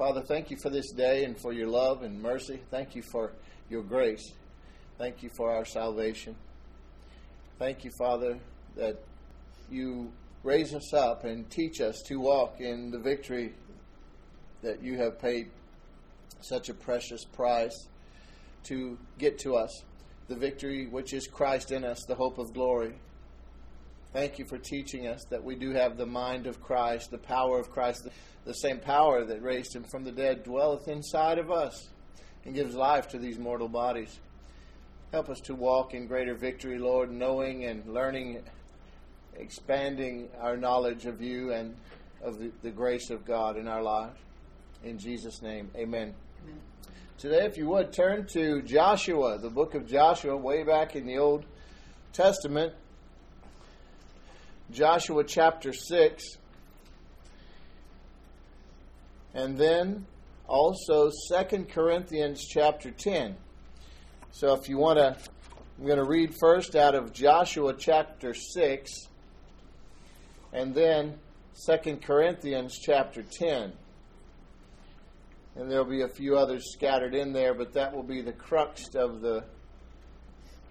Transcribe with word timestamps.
Father, 0.00 0.22
thank 0.22 0.50
you 0.50 0.56
for 0.56 0.70
this 0.70 0.92
day 0.92 1.24
and 1.24 1.38
for 1.38 1.52
your 1.52 1.66
love 1.66 2.00
and 2.04 2.22
mercy. 2.22 2.58
Thank 2.70 2.96
you 2.96 3.02
for 3.02 3.32
your 3.68 3.82
grace. 3.82 4.32
Thank 4.96 5.22
you 5.22 5.28
for 5.28 5.52
our 5.52 5.66
salvation. 5.66 6.36
Thank 7.58 7.84
you, 7.84 7.90
Father, 7.98 8.38
that 8.76 8.96
you 9.70 10.10
raise 10.42 10.72
us 10.72 10.94
up 10.94 11.24
and 11.24 11.50
teach 11.50 11.82
us 11.82 12.00
to 12.06 12.18
walk 12.18 12.62
in 12.62 12.90
the 12.90 12.98
victory 12.98 13.52
that 14.62 14.82
you 14.82 14.96
have 14.96 15.18
paid 15.18 15.50
such 16.40 16.70
a 16.70 16.74
precious 16.74 17.26
price 17.26 17.86
to 18.68 18.96
get 19.18 19.38
to 19.40 19.54
us. 19.54 19.84
The 20.28 20.36
victory 20.36 20.86
which 20.86 21.12
is 21.12 21.26
Christ 21.26 21.72
in 21.72 21.84
us, 21.84 22.06
the 22.06 22.14
hope 22.14 22.38
of 22.38 22.54
glory. 22.54 22.94
Thank 24.12 24.40
you 24.40 24.44
for 24.44 24.58
teaching 24.58 25.06
us 25.06 25.24
that 25.30 25.44
we 25.44 25.54
do 25.54 25.70
have 25.70 25.96
the 25.96 26.06
mind 26.06 26.48
of 26.48 26.60
Christ, 26.60 27.12
the 27.12 27.18
power 27.18 27.60
of 27.60 27.70
Christ, 27.70 28.08
the 28.44 28.54
same 28.54 28.80
power 28.80 29.24
that 29.24 29.40
raised 29.40 29.74
him 29.74 29.84
from 29.84 30.02
the 30.02 30.10
dead 30.10 30.42
dwelleth 30.42 30.88
inside 30.88 31.38
of 31.38 31.52
us 31.52 31.88
and 32.44 32.52
gives 32.52 32.74
life 32.74 33.06
to 33.08 33.18
these 33.18 33.38
mortal 33.38 33.68
bodies. 33.68 34.18
Help 35.12 35.28
us 35.28 35.38
to 35.42 35.54
walk 35.54 35.94
in 35.94 36.08
greater 36.08 36.34
victory, 36.34 36.76
Lord, 36.76 37.12
knowing 37.12 37.64
and 37.64 37.86
learning, 37.86 38.42
expanding 39.36 40.28
our 40.40 40.56
knowledge 40.56 41.06
of 41.06 41.22
you 41.22 41.52
and 41.52 41.76
of 42.20 42.40
the, 42.40 42.50
the 42.62 42.70
grace 42.70 43.10
of 43.10 43.24
God 43.24 43.56
in 43.56 43.68
our 43.68 43.82
lives. 43.82 44.18
In 44.82 44.98
Jesus' 44.98 45.40
name, 45.40 45.70
amen. 45.76 46.14
amen. 46.42 46.60
Today, 47.16 47.44
if 47.44 47.56
you 47.56 47.68
would, 47.68 47.92
turn 47.92 48.26
to 48.32 48.60
Joshua, 48.62 49.38
the 49.38 49.50
book 49.50 49.76
of 49.76 49.86
Joshua, 49.86 50.36
way 50.36 50.64
back 50.64 50.96
in 50.96 51.06
the 51.06 51.18
Old 51.18 51.44
Testament. 52.12 52.72
Joshua 54.70 55.24
chapter 55.24 55.72
6. 55.72 56.24
And 59.34 59.56
then 59.56 60.06
also 60.46 61.10
Second 61.28 61.70
Corinthians 61.70 62.44
chapter 62.44 62.90
10. 62.90 63.36
So 64.32 64.54
if 64.54 64.68
you 64.68 64.78
want 64.78 64.98
to, 64.98 65.16
I'm 65.78 65.86
going 65.86 65.98
to 65.98 66.04
read 66.04 66.34
first 66.38 66.76
out 66.76 66.94
of 66.94 67.12
Joshua 67.12 67.74
chapter 67.76 68.34
6 68.34 68.90
and 70.52 70.74
then 70.74 71.18
Second 71.52 72.02
Corinthians 72.02 72.78
chapter 72.78 73.22
10. 73.22 73.72
And 75.56 75.70
there'll 75.70 75.84
be 75.84 76.02
a 76.02 76.08
few 76.08 76.36
others 76.36 76.72
scattered 76.72 77.14
in 77.14 77.32
there, 77.32 77.54
but 77.54 77.72
that 77.74 77.94
will 77.94 78.02
be 78.02 78.22
the 78.22 78.32
crux 78.32 78.94
of 78.94 79.20
the 79.20 79.44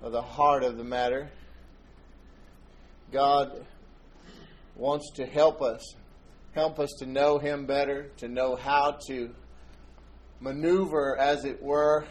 of 0.02 0.14
the 0.14 0.22
heart 0.22 0.64
of 0.64 0.78
the 0.78 0.84
matter. 0.84 1.30
God 3.12 3.66
wants 4.80 5.12
to 5.12 5.26
help 5.26 5.62
us, 5.62 5.96
help 6.56 6.80
us 6.80 6.90
to 7.00 7.06
know 7.06 7.38
Him 7.38 7.66
better, 7.66 8.10
to 8.18 8.28
know 8.28 8.56
how 8.56 8.98
to 9.08 9.30
maneuver, 10.40 11.18
as 11.18 11.44
it 11.44 11.62
were, 11.62 12.06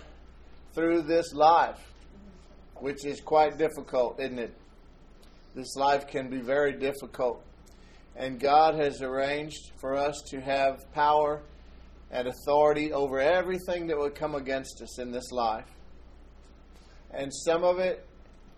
through 0.75 1.03
this 1.03 1.33
life, 1.33 1.81
which 2.77 3.07
is 3.07 3.21
quite 3.21 3.57
difficult, 3.57 4.21
isn't 4.21 4.39
it? 4.39 4.55
This 5.55 5.75
life 5.77 6.07
can 6.07 6.29
be 6.29 6.41
very 6.41 6.73
difficult. 6.73 7.43
And 8.15 8.39
God 8.39 8.75
has 8.75 9.01
arranged 9.01 9.73
for 9.79 9.97
us 9.97 10.23
to 10.31 10.41
have 10.41 10.93
power 10.93 11.41
and 12.11 12.29
authority 12.29 12.93
over 12.93 13.19
everything 13.19 13.87
that 13.87 13.99
would 13.99 14.15
come 14.15 14.35
against 14.35 14.83
us 14.83 14.99
in 14.99 15.11
this 15.11 15.33
life. 15.33 15.71
And 17.11 17.33
some 17.33 17.65
of 17.65 17.79
it 17.79 18.07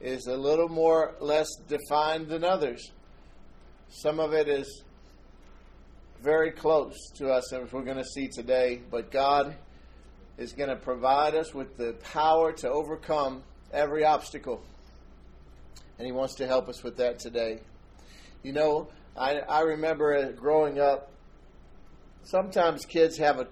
is 0.01 0.27
a 0.27 0.37
little 0.37 0.69
more 0.69 1.15
less 1.21 1.49
defined 1.69 2.29
than 2.29 2.43
others. 2.43 2.91
Some 3.93 4.21
of 4.21 4.33
it 4.33 4.47
is 4.47 4.85
very 6.23 6.53
close 6.53 6.97
to 7.17 7.33
us, 7.33 7.53
as 7.53 7.73
we're 7.73 7.83
going 7.83 7.97
to 7.97 8.05
see 8.05 8.29
today. 8.29 8.81
But 8.89 9.11
God 9.11 9.57
is 10.39 10.53
going 10.53 10.71
to 10.71 10.77
provide 10.77 11.35
us 11.35 11.53
with 11.53 11.77
the 11.77 11.95
power 11.95 12.53
to 12.53 12.71
overcome 12.71 13.43
every 13.73 14.05
obstacle. 14.05 14.63
And 15.99 16.07
He 16.07 16.13
wants 16.13 16.37
to 16.37 16.47
help 16.47 16.69
us 16.69 16.85
with 16.85 16.99
that 16.99 17.19
today. 17.19 17.63
You 18.45 18.53
know, 18.53 18.89
I, 19.17 19.41
I 19.41 19.63
remember 19.63 20.33
growing 20.35 20.79
up, 20.79 21.11
sometimes 22.23 22.85
kids 22.85 23.19
have 23.19 23.41
a 23.41 23.49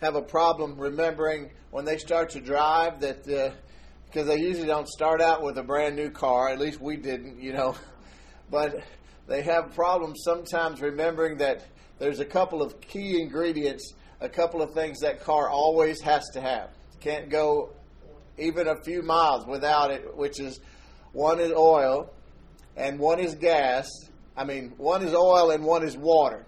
have 0.00 0.14
a 0.14 0.22
problem 0.22 0.78
remembering 0.78 1.50
when 1.70 1.84
they 1.84 1.98
start 1.98 2.30
to 2.30 2.40
drive 2.40 3.00
that 3.00 3.24
because 3.24 3.48
uh, 4.16 4.24
they 4.24 4.38
usually 4.38 4.66
don't 4.66 4.88
start 4.88 5.20
out 5.20 5.42
with 5.42 5.58
a 5.58 5.62
brand 5.62 5.96
new 5.96 6.10
car. 6.10 6.48
At 6.48 6.60
least 6.60 6.80
we 6.80 6.96
didn't, 6.96 7.42
you 7.42 7.52
know. 7.52 7.74
But 8.50 8.84
they 9.26 9.42
have 9.42 9.74
problems 9.74 10.22
sometimes 10.24 10.80
remembering 10.80 11.38
that 11.38 11.66
there's 11.98 12.20
a 12.20 12.24
couple 12.24 12.62
of 12.62 12.80
key 12.80 13.20
ingredients, 13.20 13.94
a 14.20 14.28
couple 14.28 14.60
of 14.62 14.74
things 14.74 15.00
that 15.00 15.22
car 15.22 15.48
always 15.48 16.00
has 16.02 16.24
to 16.34 16.40
have. 16.40 16.70
Can't 17.00 17.30
go 17.30 17.72
even 18.38 18.68
a 18.68 18.82
few 18.82 19.02
miles 19.02 19.46
without 19.46 19.90
it, 19.90 20.16
which 20.16 20.40
is 20.40 20.60
one 21.12 21.40
is 21.40 21.52
oil 21.52 22.12
and 22.76 22.98
one 22.98 23.20
is 23.20 23.34
gas. 23.34 23.88
I 24.36 24.44
mean, 24.44 24.74
one 24.76 25.02
is 25.02 25.14
oil 25.14 25.50
and 25.50 25.64
one 25.64 25.84
is 25.84 25.96
water. 25.96 26.44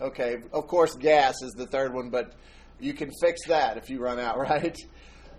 Okay, 0.00 0.36
of 0.52 0.66
course, 0.66 0.94
gas 0.96 1.40
is 1.42 1.52
the 1.52 1.66
third 1.66 1.94
one, 1.94 2.10
but 2.10 2.34
you 2.80 2.92
can 2.92 3.10
fix 3.20 3.46
that 3.46 3.76
if 3.76 3.88
you 3.88 4.00
run 4.00 4.18
out, 4.18 4.38
right? 4.50 4.76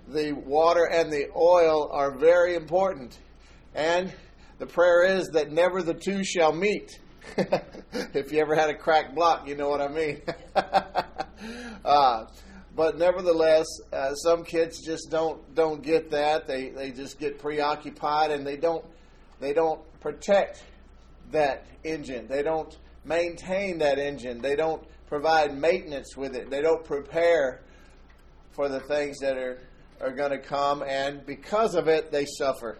The 0.08 0.34
water 0.34 0.86
and 0.86 1.12
the 1.12 1.28
oil 1.36 1.90
are 1.92 2.12
very 2.18 2.56
important. 2.56 3.18
And 3.74 4.14
the 4.58 4.66
prayer 4.66 5.04
is 5.04 5.30
that 5.30 5.52
never 5.52 5.82
the 5.82 5.94
two 5.94 6.24
shall 6.24 6.54
meet. 6.54 7.00
if 7.38 8.32
you 8.32 8.40
ever 8.40 8.56
had 8.56 8.70
a 8.70 8.76
cracked 8.76 9.16
block, 9.16 9.48
you 9.48 9.56
know 9.56 9.68
what 9.68 9.82
I 9.82 9.88
mean. 9.88 10.22
uh, 11.86 12.26
but 12.76 12.98
nevertheless, 12.98 13.66
uh, 13.92 14.14
some 14.16 14.44
kids 14.44 14.82
just 14.86 15.10
don't 15.10 15.56
don't 15.56 15.82
get 15.82 16.12
that. 16.12 16.48
They 16.48 16.70
they 16.70 16.92
just 16.92 17.20
get 17.20 17.40
preoccupied 17.40 18.32
and 18.32 18.46
they 18.46 18.58
don't 18.58 18.86
they 19.40 19.54
don't 19.54 19.82
protect 20.00 20.64
that 21.32 21.66
engine. 21.84 22.28
They 22.28 22.44
don't 22.44 22.78
maintain 23.04 23.80
that 23.80 24.00
engine. 24.00 24.42
They 24.42 24.56
don't 24.56 24.84
provide 25.08 25.58
maintenance 25.58 26.16
with 26.16 26.36
it. 26.36 26.50
They 26.50 26.62
don't 26.62 26.84
prepare 26.84 27.62
for 28.52 28.70
the 28.70 28.80
things 28.82 29.20
that 29.20 29.38
are 29.38 29.60
are 30.02 30.12
going 30.12 30.32
to 30.32 30.40
come, 30.40 30.84
and 30.84 31.26
because 31.26 31.74
of 31.74 31.88
it, 31.88 32.12
they 32.12 32.26
suffer 32.26 32.78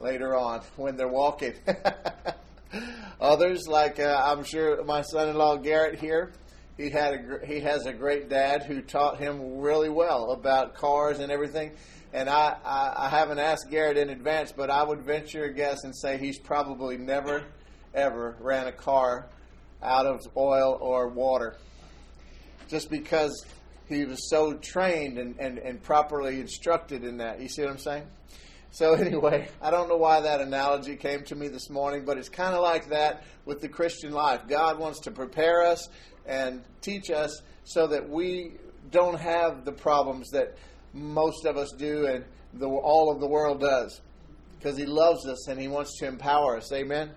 later 0.00 0.36
on 0.36 0.60
when 0.76 0.96
they're 0.96 1.08
walking. 1.08 1.54
Others, 3.20 3.66
like 3.68 3.98
uh, 3.98 4.22
I'm 4.24 4.44
sure 4.44 4.82
my 4.84 5.02
son-in-law 5.02 5.58
Garrett 5.58 5.98
here, 5.98 6.32
he 6.76 6.90
had 6.90 7.14
a 7.14 7.46
he 7.46 7.60
has 7.60 7.86
a 7.86 7.92
great 7.92 8.28
dad 8.28 8.64
who 8.64 8.82
taught 8.82 9.18
him 9.18 9.58
really 9.58 9.88
well 9.88 10.32
about 10.32 10.74
cars 10.74 11.20
and 11.20 11.32
everything. 11.32 11.72
And 12.12 12.28
I, 12.28 12.56
I, 12.64 13.06
I 13.06 13.08
haven't 13.08 13.38
asked 13.38 13.70
Garrett 13.70 13.96
in 13.96 14.10
advance, 14.10 14.52
but 14.52 14.70
I 14.70 14.82
would 14.82 15.02
venture 15.02 15.44
a 15.44 15.52
guess 15.52 15.84
and 15.84 15.94
say 15.96 16.18
he's 16.18 16.38
probably 16.38 16.96
never 16.96 17.44
ever 17.94 18.36
ran 18.40 18.66
a 18.66 18.72
car 18.72 19.26
out 19.82 20.06
of 20.06 20.20
oil 20.36 20.78
or 20.80 21.08
water, 21.08 21.56
just 22.68 22.90
because 22.90 23.44
he 23.88 24.04
was 24.04 24.28
so 24.28 24.54
trained 24.54 25.18
and, 25.18 25.36
and, 25.38 25.58
and 25.58 25.82
properly 25.82 26.40
instructed 26.40 27.04
in 27.04 27.18
that. 27.18 27.40
You 27.40 27.48
see 27.48 27.62
what 27.62 27.70
I'm 27.70 27.78
saying? 27.78 28.06
So, 28.70 28.94
anyway, 28.94 29.48
I 29.60 29.70
don't 29.70 29.88
know 29.88 29.96
why 29.96 30.20
that 30.20 30.40
analogy 30.40 30.96
came 30.96 31.22
to 31.24 31.34
me 31.34 31.48
this 31.48 31.70
morning, 31.70 32.04
but 32.04 32.18
it's 32.18 32.28
kind 32.28 32.54
of 32.54 32.62
like 32.62 32.88
that 32.90 33.24
with 33.44 33.60
the 33.60 33.68
Christian 33.68 34.12
life. 34.12 34.42
God 34.48 34.78
wants 34.78 35.00
to 35.00 35.10
prepare 35.10 35.62
us 35.62 35.88
and 36.26 36.62
teach 36.80 37.10
us 37.10 37.42
so 37.64 37.86
that 37.86 38.08
we 38.08 38.52
don't 38.90 39.18
have 39.18 39.64
the 39.64 39.72
problems 39.72 40.30
that 40.30 40.56
most 40.92 41.44
of 41.44 41.56
us 41.56 41.72
do 41.76 42.06
and 42.06 42.24
the, 42.54 42.66
all 42.66 43.10
of 43.10 43.20
the 43.20 43.26
world 43.26 43.60
does. 43.60 44.00
Because 44.58 44.76
He 44.76 44.86
loves 44.86 45.26
us 45.26 45.48
and 45.48 45.60
He 45.60 45.68
wants 45.68 45.98
to 45.98 46.06
empower 46.06 46.56
us. 46.56 46.72
Amen? 46.72 47.10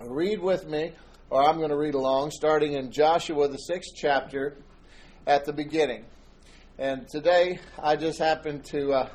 Read 0.00 0.40
with 0.40 0.66
me, 0.66 0.92
or 1.30 1.42
I'm 1.42 1.56
going 1.56 1.70
to 1.70 1.76
read 1.76 1.94
along, 1.94 2.30
starting 2.30 2.74
in 2.74 2.92
Joshua, 2.92 3.48
the 3.48 3.58
sixth 3.58 3.92
chapter, 3.96 4.56
at 5.26 5.44
the 5.44 5.52
beginning. 5.52 6.04
And 6.78 7.08
today, 7.08 7.58
I 7.82 7.96
just 7.96 8.18
happened 8.18 8.64
to. 8.66 8.92
Uh, 8.92 9.08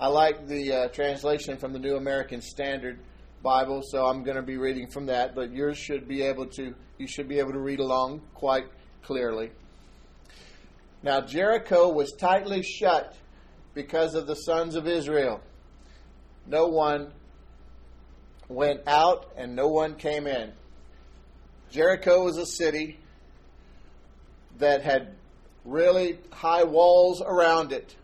I 0.00 0.08
like 0.08 0.48
the 0.48 0.72
uh, 0.72 0.88
translation 0.88 1.56
from 1.56 1.72
the 1.72 1.78
New 1.78 1.96
American 1.96 2.40
Standard 2.40 2.98
Bible, 3.44 3.80
so 3.84 4.06
I'm 4.06 4.24
going 4.24 4.36
to 4.36 4.42
be 4.42 4.56
reading 4.56 4.88
from 4.88 5.06
that. 5.06 5.36
But 5.36 5.52
yours 5.52 5.78
should 5.78 6.08
be 6.08 6.22
able 6.22 6.46
to 6.46 6.74
you 6.98 7.06
should 7.06 7.28
be 7.28 7.38
able 7.38 7.52
to 7.52 7.60
read 7.60 7.78
along 7.78 8.22
quite 8.34 8.66
clearly. 9.02 9.52
Now 11.02 11.20
Jericho 11.20 11.88
was 11.92 12.12
tightly 12.12 12.62
shut 12.62 13.16
because 13.72 14.14
of 14.14 14.26
the 14.26 14.34
sons 14.34 14.74
of 14.74 14.88
Israel. 14.88 15.40
No 16.46 16.66
one 16.66 17.12
went 18.48 18.80
out 18.88 19.32
and 19.36 19.54
no 19.54 19.68
one 19.68 19.94
came 19.94 20.26
in. 20.26 20.52
Jericho 21.70 22.24
was 22.24 22.36
a 22.36 22.46
city 22.46 22.98
that 24.58 24.82
had 24.82 25.14
really 25.64 26.18
high 26.32 26.64
walls 26.64 27.22
around 27.24 27.72
it. 27.72 27.94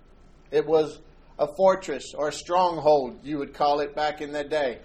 It 0.50 0.66
was 0.66 0.98
a 1.40 1.46
fortress 1.56 2.12
or 2.14 2.28
a 2.28 2.32
stronghold, 2.32 3.18
you 3.24 3.38
would 3.38 3.54
call 3.54 3.80
it 3.80 3.96
back 3.96 4.20
in 4.20 4.32
that 4.32 4.50
day. 4.50 4.78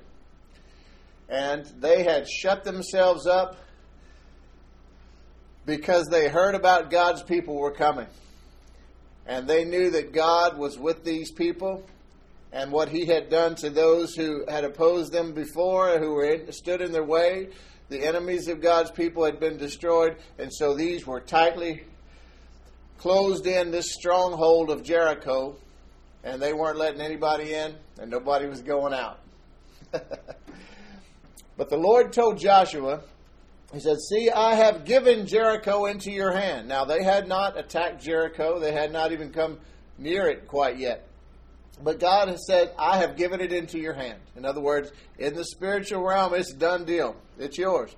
And 1.27 1.65
they 1.79 2.03
had 2.03 2.29
shut 2.29 2.63
themselves 2.63 3.27
up 3.27 3.57
because 5.65 6.07
they 6.07 6.29
heard 6.29 6.55
about 6.55 6.89
God's 6.89 7.23
people 7.23 7.55
were 7.55 7.71
coming. 7.71 8.07
And 9.27 9.47
they 9.47 9.65
knew 9.65 9.89
that 9.91 10.13
God 10.13 10.57
was 10.57 10.79
with 10.79 11.03
these 11.03 11.31
people 11.31 11.83
and 12.53 12.71
what 12.71 12.87
he 12.87 13.05
had 13.05 13.29
done 13.29 13.55
to 13.55 13.69
those 13.69 14.15
who 14.15 14.45
had 14.47 14.63
opposed 14.63 15.11
them 15.11 15.33
before, 15.33 15.99
who 15.99 16.13
were 16.13 16.25
in, 16.25 16.51
stood 16.53 16.79
in 16.79 16.93
their 16.93 17.03
way. 17.03 17.49
The 17.89 18.05
enemies 18.05 18.47
of 18.47 18.61
God's 18.61 18.91
people 18.91 19.25
had 19.25 19.39
been 19.39 19.57
destroyed, 19.57 20.15
and 20.39 20.51
so 20.53 20.73
these 20.73 21.05
were 21.05 21.19
tightly 21.19 21.83
closed 22.97 23.45
in 23.45 23.71
this 23.71 23.93
stronghold 23.93 24.69
of 24.69 24.83
Jericho, 24.83 25.57
and 26.25 26.41
they 26.41 26.53
weren't 26.53 26.77
letting 26.77 26.99
anybody 26.99 27.53
in, 27.53 27.75
and 27.99 28.09
nobody 28.09 28.47
was 28.47 28.61
going 28.61 28.93
out. 28.93 29.19
but 29.91 31.69
the 31.69 31.77
Lord 31.77 32.11
told 32.11 32.39
Joshua, 32.39 33.01
He 33.71 33.79
said, 33.79 33.97
See, 33.99 34.31
I 34.31 34.55
have 34.55 34.85
given 34.85 35.27
Jericho 35.27 35.85
into 35.85 36.11
your 36.11 36.31
hand. 36.31 36.67
Now, 36.67 36.83
they 36.83 37.03
had 37.03 37.27
not 37.27 37.57
attacked 37.57 38.03
Jericho, 38.03 38.59
they 38.59 38.71
had 38.71 38.91
not 38.91 39.11
even 39.11 39.31
come 39.31 39.59
near 39.99 40.27
it 40.27 40.47
quite 40.47 40.79
yet. 40.79 41.07
But 41.81 41.99
God 41.99 42.29
has 42.29 42.45
said, 42.47 42.73
I 42.79 42.97
have 42.97 43.17
given 43.17 43.39
it 43.39 43.53
into 43.53 43.77
your 43.77 43.93
hand. 43.93 44.19
In 44.35 44.45
other 44.45 44.61
words, 44.61 44.91
in 45.19 45.35
the 45.35 45.43
spiritual 45.43 46.03
realm, 46.03 46.33
it's 46.33 46.53
done 46.53 46.85
deal. 46.85 47.15
It's 47.37 47.57
yours. 47.57 47.93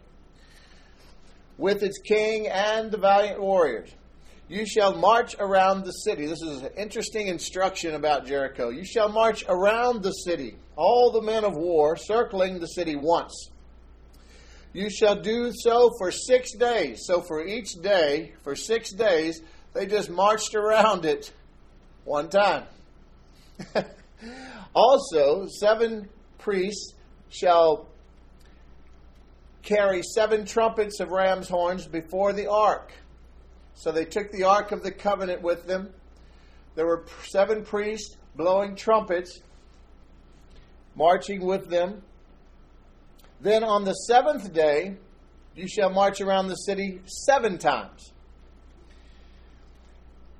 With 1.57 1.83
its 1.83 1.99
king 1.99 2.47
and 2.47 2.91
the 2.91 2.97
valiant 2.97 3.39
warriors. 3.39 3.89
You 4.49 4.65
shall 4.65 4.95
march 4.95 5.35
around 5.39 5.83
the 5.83 5.91
city. 5.91 6.25
This 6.25 6.41
is 6.41 6.61
an 6.61 6.71
interesting 6.77 7.27
instruction 7.27 7.95
about 7.95 8.25
Jericho. 8.25 8.69
You 8.69 8.85
shall 8.85 9.09
march 9.09 9.43
around 9.49 10.03
the 10.03 10.11
city, 10.11 10.55
all 10.77 11.11
the 11.11 11.21
men 11.21 11.43
of 11.43 11.53
war, 11.55 11.97
circling 11.97 12.59
the 12.59 12.67
city 12.67 12.95
once. 12.95 13.49
You 14.71 14.89
shall 14.89 15.15
do 15.15 15.51
so 15.53 15.91
for 15.97 16.11
six 16.11 16.55
days. 16.55 17.01
So 17.05 17.21
for 17.21 17.45
each 17.45 17.73
day, 17.81 18.33
for 18.43 18.55
six 18.55 18.91
days, 18.91 19.41
they 19.73 19.85
just 19.85 20.09
marched 20.09 20.55
around 20.55 21.03
it 21.05 21.31
one 22.05 22.29
time. 22.29 22.63
also, 24.73 25.47
seven 25.59 26.07
priests 26.37 26.93
shall 27.29 27.89
carry 29.61 30.01
seven 30.03 30.45
trumpets 30.45 31.01
of 31.01 31.09
ram's 31.09 31.49
horns 31.49 31.85
before 31.85 32.31
the 32.31 32.49
ark. 32.49 32.93
So 33.77 33.91
they 33.91 34.05
took 34.05 34.31
the 34.31 34.43
ark 34.43 34.71
of 34.71 34.81
the 34.81 34.91
covenant 34.91 35.43
with 35.43 35.67
them. 35.67 35.93
There 36.73 36.87
were 36.87 37.05
seven 37.25 37.63
priests 37.63 38.17
blowing 38.35 38.75
trumpets, 38.75 39.39
marching 40.95 41.45
with 41.45 41.69
them. 41.69 42.01
Then 43.39 43.63
on 43.63 43.85
the 43.85 43.93
seventh 43.93 44.51
day, 44.51 44.97
you 45.55 45.67
shall 45.67 45.91
march 45.91 46.21
around 46.21 46.47
the 46.47 46.55
city 46.55 47.01
seven 47.05 47.59
times. 47.59 48.13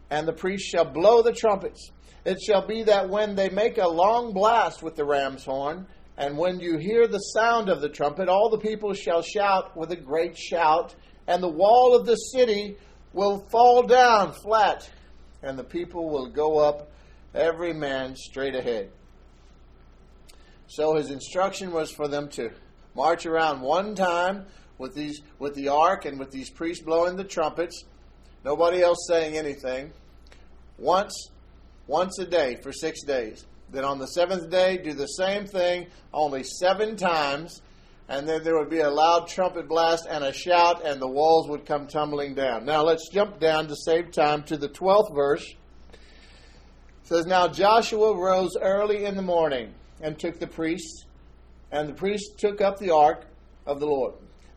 And 0.09 0.27
the 0.27 0.33
priests 0.33 0.67
shall 0.67 0.85
blow 0.85 1.21
the 1.21 1.33
trumpets. 1.33 1.91
It 2.25 2.41
shall 2.41 2.65
be 2.65 2.83
that 2.83 3.07
when 3.07 3.35
they 3.35 3.49
make 3.49 3.77
a 3.77 3.87
long 3.87 4.33
blast 4.33 4.81
with 4.81 4.95
the 4.95 5.05
ram's 5.05 5.45
horn, 5.45 5.85
and 6.17 6.39
when 6.39 6.59
you 6.59 6.77
hear 6.77 7.07
the 7.07 7.19
sound 7.19 7.69
of 7.69 7.81
the 7.81 7.89
trumpet, 7.89 8.29
all 8.29 8.49
the 8.49 8.57
people 8.57 8.95
shall 8.95 9.21
shout 9.21 9.77
with 9.77 9.91
a 9.91 9.95
great 9.95 10.35
shout, 10.35 10.95
and 11.27 11.43
the 11.43 11.47
wall 11.47 11.95
of 11.95 12.07
the 12.07 12.15
city 12.15 12.77
will 13.17 13.39
fall 13.49 13.81
down 13.81 14.31
flat, 14.31 14.87
and 15.41 15.57
the 15.57 15.63
people 15.63 16.07
will 16.07 16.27
go 16.27 16.59
up, 16.59 16.91
every 17.33 17.73
man 17.73 18.15
straight 18.15 18.53
ahead. 18.53 18.91
So 20.67 20.95
his 20.95 21.09
instruction 21.09 21.71
was 21.71 21.89
for 21.89 22.07
them 22.07 22.29
to 22.29 22.51
march 22.95 23.25
around 23.25 23.61
one 23.61 23.95
time 23.95 24.45
with 24.77 24.93
these 24.93 25.21
with 25.39 25.55
the 25.55 25.69
ark 25.69 26.05
and 26.05 26.19
with 26.19 26.29
these 26.29 26.51
priests 26.51 26.83
blowing 26.83 27.15
the 27.15 27.23
trumpets, 27.23 27.85
nobody 28.45 28.83
else 28.83 29.07
saying 29.07 29.35
anything. 29.35 29.91
Once 30.77 31.31
once 31.87 32.19
a 32.19 32.25
day 32.25 32.59
for 32.61 32.71
six 32.71 33.03
days. 33.03 33.45
Then 33.71 33.83
on 33.83 33.97
the 33.97 34.07
seventh 34.07 34.51
day, 34.51 34.77
do 34.77 34.93
the 34.93 35.07
same 35.07 35.47
thing 35.47 35.87
only 36.13 36.43
seven 36.43 36.95
times, 36.95 37.61
and 38.09 38.27
then 38.27 38.43
there 38.43 38.57
would 38.57 38.69
be 38.69 38.79
a 38.79 38.89
loud 38.89 39.27
trumpet 39.27 39.67
blast 39.67 40.07
and 40.09 40.23
a 40.23 40.31
shout, 40.31 40.85
and 40.85 41.01
the 41.01 41.07
walls 41.07 41.49
would 41.49 41.65
come 41.65 41.87
tumbling 41.87 42.35
down. 42.35 42.65
Now 42.65 42.83
let's 42.83 43.09
jump 43.09 43.39
down 43.39 43.67
to 43.67 43.75
save 43.75 44.11
time 44.11 44.43
to 44.43 44.57
the 44.57 44.69
12th 44.69 45.13
verse. 45.13 45.45
It 45.91 45.97
says, 47.03 47.25
Now 47.25 47.47
Joshua 47.47 48.15
rose 48.17 48.55
early 48.61 49.05
in 49.05 49.15
the 49.15 49.21
morning 49.21 49.73
and 50.01 50.17
took 50.17 50.39
the 50.39 50.47
priests, 50.47 51.05
and 51.71 51.89
the 51.89 51.93
priests 51.93 52.33
took 52.37 52.61
up 52.61 52.79
the 52.79 52.91
ark 52.91 53.25
of 53.65 53.79
the 53.81 53.87
Lord. 53.87 54.13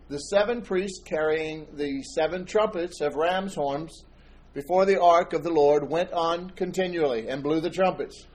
The 0.08 0.18
seven 0.18 0.62
priests 0.62 1.00
carrying 1.04 1.66
the 1.74 2.02
seven 2.02 2.44
trumpets 2.44 3.00
of 3.00 3.14
ram's 3.14 3.54
horns 3.54 4.04
before 4.54 4.84
the 4.84 5.00
ark 5.00 5.32
of 5.32 5.42
the 5.42 5.52
Lord 5.52 5.88
went 5.88 6.12
on 6.12 6.50
continually 6.50 7.28
and 7.28 7.42
blew 7.42 7.60
the 7.60 7.70
trumpets. 7.70 8.26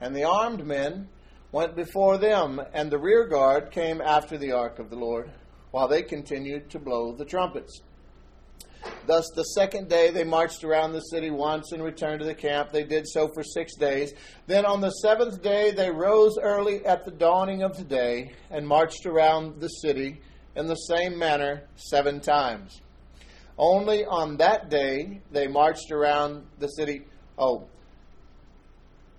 And 0.00 0.14
the 0.14 0.24
armed 0.24 0.66
men 0.66 1.08
went 1.54 1.76
before 1.76 2.18
them, 2.18 2.60
and 2.72 2.90
the 2.90 2.98
rear 2.98 3.28
guard 3.28 3.70
came 3.70 4.00
after 4.00 4.36
the 4.36 4.50
ark 4.50 4.80
of 4.80 4.90
the 4.90 4.96
Lord, 4.96 5.30
while 5.70 5.86
they 5.86 6.02
continued 6.02 6.68
to 6.70 6.80
blow 6.80 7.14
the 7.14 7.24
trumpets. 7.24 7.80
Thus, 9.06 9.30
the 9.36 9.44
second 9.44 9.88
day 9.88 10.10
they 10.10 10.24
marched 10.24 10.64
around 10.64 10.94
the 10.94 11.00
city 11.00 11.30
once 11.30 11.70
and 11.70 11.80
returned 11.80 12.18
to 12.18 12.26
the 12.26 12.34
camp. 12.34 12.72
They 12.72 12.82
did 12.82 13.06
so 13.06 13.28
for 13.28 13.44
six 13.44 13.76
days. 13.76 14.14
Then 14.48 14.66
on 14.66 14.80
the 14.80 14.90
seventh 14.90 15.42
day 15.42 15.70
they 15.70 15.92
rose 15.92 16.36
early 16.42 16.84
at 16.84 17.04
the 17.04 17.12
dawning 17.12 17.62
of 17.62 17.76
the 17.76 17.84
day 17.84 18.32
and 18.50 18.66
marched 18.66 19.06
around 19.06 19.60
the 19.60 19.68
city 19.68 20.22
in 20.56 20.66
the 20.66 20.74
same 20.74 21.16
manner 21.16 21.68
seven 21.76 22.18
times. 22.18 22.80
Only 23.56 24.04
on 24.04 24.38
that 24.38 24.70
day 24.70 25.22
they 25.30 25.46
marched 25.46 25.92
around 25.92 26.46
the 26.58 26.66
city. 26.66 27.04
Oh, 27.38 27.68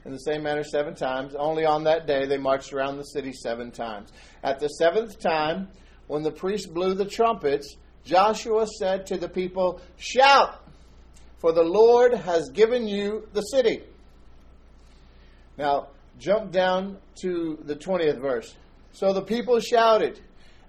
in 0.06 0.12
the 0.12 0.19
same 0.19 0.44
manner 0.44 0.63
seven 0.63 0.96
times. 0.96 1.36
Only 1.36 1.66
on 1.66 1.84
that 1.84 2.07
day 2.07 2.25
they 2.25 2.38
marched 2.38 2.72
around 2.72 2.98
the 2.98 3.04
city 3.04 3.34
seven 3.34 3.72
times. 3.72 4.12
At 4.44 4.60
the 4.60 4.68
seventh 4.68 5.19
time, 5.19 5.69
when 6.07 6.22
the 6.22 6.31
priest 6.31 6.74
blew 6.74 6.94
the 6.94 7.06
trumpets, 7.06 7.75
Joshua 8.04 8.68
said 8.80 9.07
to 9.07 9.18
the 9.18 9.28
people, 9.28 9.81
Shout, 9.98 10.62
for 11.40 11.52
the 11.52 11.63
Lord 11.63 12.13
has 12.13 12.50
given 12.50 12.88
you 12.88 13.28
the 13.34 13.42
city. 13.42 13.81
Now, 15.57 15.88
jump 16.19 16.52
down 16.52 16.98
to 17.22 17.57
the 17.63 17.75
20th 17.75 18.22
verse. 18.22 18.56
So 18.92 19.12
the 19.12 19.22
people 19.22 19.60
shouted, 19.60 20.22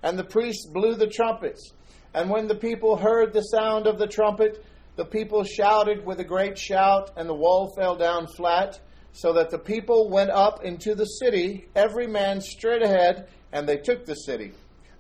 and 0.02 0.18
the 0.18 0.24
priests 0.24 0.66
blew 0.66 0.94
the 0.94 1.06
trumpets. 1.06 1.72
And 2.14 2.30
when 2.30 2.46
the 2.46 2.54
people 2.54 2.96
heard 2.96 3.32
the 3.32 3.42
sound 3.42 3.86
of 3.86 3.98
the 3.98 4.06
trumpet, 4.06 4.64
the 4.96 5.04
people 5.04 5.44
shouted 5.44 6.06
with 6.06 6.20
a 6.20 6.24
great 6.24 6.58
shout, 6.58 7.10
and 7.16 7.28
the 7.28 7.34
wall 7.34 7.74
fell 7.76 7.96
down 7.96 8.26
flat, 8.26 8.80
so 9.16 9.32
that 9.32 9.48
the 9.48 9.58
people 9.58 10.10
went 10.10 10.28
up 10.28 10.62
into 10.62 10.94
the 10.94 11.06
city, 11.06 11.66
every 11.74 12.06
man 12.06 12.38
straight 12.38 12.82
ahead, 12.82 13.26
and 13.50 13.66
they 13.66 13.78
took 13.78 14.04
the 14.04 14.14
city. 14.14 14.52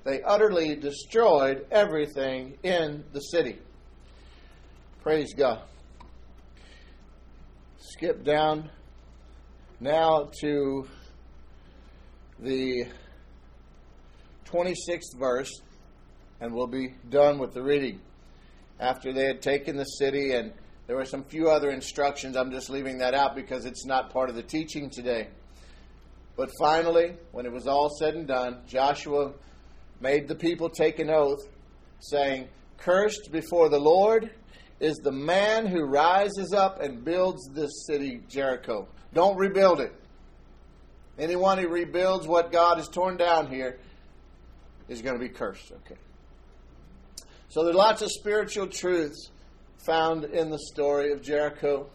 They 0.04 0.22
utterly 0.22 0.74
destroyed 0.74 1.66
everything 1.70 2.56
in 2.62 3.04
the 3.12 3.20
city. 3.20 3.58
Praise 5.02 5.34
God. 5.34 5.60
Skip 7.78 8.24
down 8.24 8.70
now 9.80 10.30
to 10.40 10.88
the 12.38 12.86
26th 14.46 15.14
verse 15.18 15.60
and 16.40 16.54
we'll 16.54 16.66
be 16.66 16.94
done 17.10 17.38
with 17.38 17.52
the 17.52 17.62
reading. 17.62 18.00
After 18.80 19.12
they 19.12 19.26
had 19.26 19.42
taken 19.42 19.76
the 19.76 19.84
city, 19.84 20.32
and 20.32 20.52
there 20.86 20.96
were 20.96 21.04
some 21.04 21.24
few 21.24 21.50
other 21.50 21.70
instructions, 21.70 22.36
I'm 22.36 22.50
just 22.50 22.70
leaving 22.70 22.98
that 22.98 23.14
out 23.14 23.34
because 23.34 23.64
it's 23.64 23.84
not 23.84 24.12
part 24.12 24.28
of 24.28 24.36
the 24.36 24.42
teaching 24.42 24.88
today. 24.88 25.28
But 26.36 26.50
finally, 26.58 27.16
when 27.32 27.46
it 27.46 27.52
was 27.52 27.66
all 27.66 27.90
said 27.98 28.14
and 28.14 28.26
done, 28.26 28.60
Joshua 28.66 29.32
made 30.00 30.28
the 30.28 30.34
people 30.34 30.68
take 30.68 30.98
an 30.98 31.10
oath, 31.10 31.40
saying, 32.00 32.48
Cursed 32.78 33.30
before 33.32 33.68
the 33.68 33.80
Lord 33.80 34.30
is 34.78 34.96
the 34.98 35.12
man 35.12 35.66
who 35.66 35.84
rises 35.84 36.52
up 36.52 36.80
and 36.80 37.04
builds 37.04 37.48
this 37.54 37.86
city, 37.86 38.20
Jericho. 38.28 38.86
Don't 39.14 39.36
rebuild 39.36 39.80
it. 39.80 39.94
Anyone 41.18 41.56
who 41.56 41.68
rebuilds 41.68 42.26
what 42.26 42.52
God 42.52 42.76
has 42.76 42.88
torn 42.88 43.16
down 43.16 43.48
here 43.48 43.78
is 44.88 45.00
going 45.00 45.18
to 45.18 45.20
be 45.20 45.30
cursed. 45.30 45.72
Okay. 45.72 45.98
So 47.48 47.64
there 47.64 47.72
are 47.72 47.76
lots 47.76 48.02
of 48.02 48.10
spiritual 48.10 48.66
truths 48.66 49.30
found 49.84 50.24
in 50.24 50.50
the 50.50 50.58
story 50.58 51.12
of 51.12 51.22
Jericho. 51.22 51.88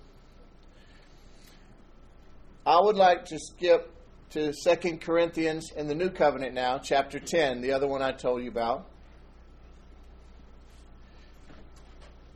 I 2.66 2.80
would 2.80 2.96
like 2.96 3.26
to 3.26 3.40
skip 3.40 3.92
to 4.32 4.54
2 4.54 4.98
Corinthians 4.98 5.72
in 5.76 5.88
the 5.88 5.96
New 5.96 6.10
Covenant 6.10 6.54
now, 6.54 6.78
chapter 6.78 7.20
10, 7.20 7.62
the 7.62 7.74
other 7.74 7.88
one 7.88 8.02
I 8.02 8.12
told 8.12 8.44
you 8.44 8.50
about. 8.50 8.88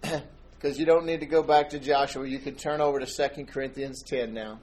Because 0.58 0.80
you 0.80 0.86
don't 0.86 1.06
need 1.06 1.20
to 1.20 1.28
go 1.28 1.44
back 1.44 1.70
to 1.72 1.80
Joshua. 1.80 2.28
You 2.28 2.40
can 2.40 2.56
turn 2.56 2.82
over 2.82 3.00
to 3.00 3.06
2 3.06 3.46
Corinthians 3.46 4.02
10 4.02 4.34
now. 4.34 4.60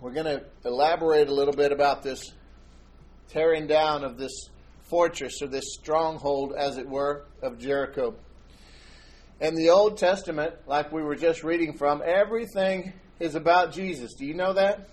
We're 0.00 0.12
going 0.12 0.26
to 0.26 0.44
elaborate 0.64 1.28
a 1.28 1.34
little 1.34 1.54
bit 1.54 1.72
about 1.72 2.04
this 2.04 2.32
tearing 3.30 3.66
down 3.66 4.04
of 4.04 4.16
this 4.16 4.30
fortress 4.88 5.42
or 5.42 5.48
this 5.48 5.74
stronghold, 5.74 6.54
as 6.56 6.78
it 6.78 6.88
were, 6.88 7.26
of 7.42 7.58
Jericho. 7.58 8.14
In 9.40 9.54
the 9.54 9.70
Old 9.70 9.98
Testament, 9.98 10.54
like 10.66 10.92
we 10.92 11.02
were 11.02 11.14
just 11.14 11.44
reading 11.44 11.76
from, 11.76 12.02
everything 12.04 12.92
is 13.20 13.34
about 13.34 13.72
Jesus. 13.72 14.14
Do 14.14 14.26
you 14.26 14.34
know 14.34 14.52
that? 14.54 14.88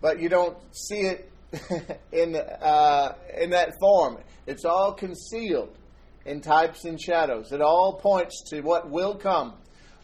But 0.00 0.20
you 0.20 0.28
don't 0.28 0.56
see 0.72 1.00
it 1.00 1.30
in 2.12 2.36
uh, 2.36 3.14
in 3.36 3.50
that 3.50 3.72
form. 3.80 4.18
It's 4.46 4.64
all 4.64 4.92
concealed 4.92 5.76
in 6.24 6.40
types 6.40 6.84
and 6.84 7.00
shadows. 7.00 7.52
It 7.52 7.60
all 7.60 7.94
points 7.94 8.42
to 8.50 8.60
what 8.60 8.90
will 8.90 9.14
come, 9.14 9.54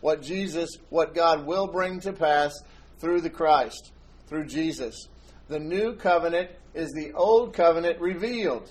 what 0.00 0.23
Jesus, 0.23 0.71
what 0.90 1.14
God 1.14 1.47
will 1.47 1.66
bring 1.66 2.00
to 2.00 2.12
pass 2.12 2.52
through 2.99 3.21
the 3.21 3.30
Christ, 3.30 3.92
through 4.26 4.47
Jesus. 4.47 5.09
The 5.49 5.61
new 5.61 5.94
covenant 5.94 6.50
is 6.75 6.93
the 6.93 7.12
old 7.12 7.54
covenant 7.54 8.00
revealed 8.00 8.71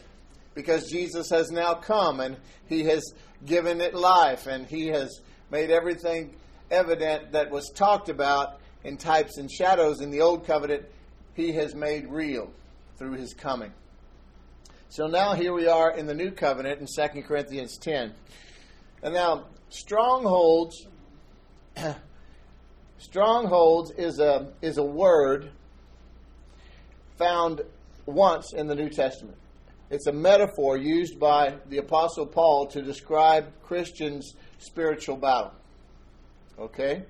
because 0.56 0.90
Jesus 0.90 1.30
has 1.30 1.52
now 1.52 1.74
come 1.74 2.20
and 2.20 2.38
he 2.68 2.84
has 2.84 3.04
given 3.46 3.82
it 3.82 3.94
life 3.94 4.48
and 4.48 4.66
he 4.68 4.88
has 4.88 5.22
made 5.50 5.70
everything 5.70 6.36
evident 6.70 7.32
that 7.32 7.50
was 7.50 7.70
talked 7.70 8.10
about 8.10 8.60
in 8.84 8.98
types 8.98 9.38
and 9.38 9.50
shadows 9.50 10.02
in 10.02 10.12
the 10.12 10.22
old 10.22 10.46
covenant, 10.46 10.84
he 11.34 11.54
has 11.54 11.74
made 11.74 12.08
real 12.08 12.52
through 12.98 13.14
his 13.14 13.34
coming. 13.34 13.72
So 14.90 15.08
now 15.08 15.34
here 15.34 15.54
we 15.54 15.68
are 15.68 15.92
in 15.92 16.06
the 16.06 16.14
new 16.14 16.32
covenant 16.32 16.80
in 16.80 16.88
2 16.88 17.22
Corinthians 17.24 17.78
10. 17.78 18.14
And 19.02 19.14
now, 19.14 19.46
strongholds. 19.70 20.88
strongholds 22.98 23.92
is 23.92 24.20
a, 24.20 24.52
is 24.62 24.78
a 24.78 24.84
word 24.84 25.50
found 27.18 27.62
once 28.06 28.54
in 28.54 28.68
the 28.68 28.76
New 28.76 28.90
Testament. 28.90 29.38
It's 29.90 30.08
a 30.08 30.12
metaphor 30.12 30.78
used 30.78 31.20
by 31.20 31.56
the 31.70 31.78
Apostle 31.78 32.26
Paul 32.26 32.68
to 32.68 32.82
describe 32.82 33.52
Christians' 33.62 34.36
spiritual 34.58 35.18
battle. 35.18 35.54
Okay? 36.58 37.04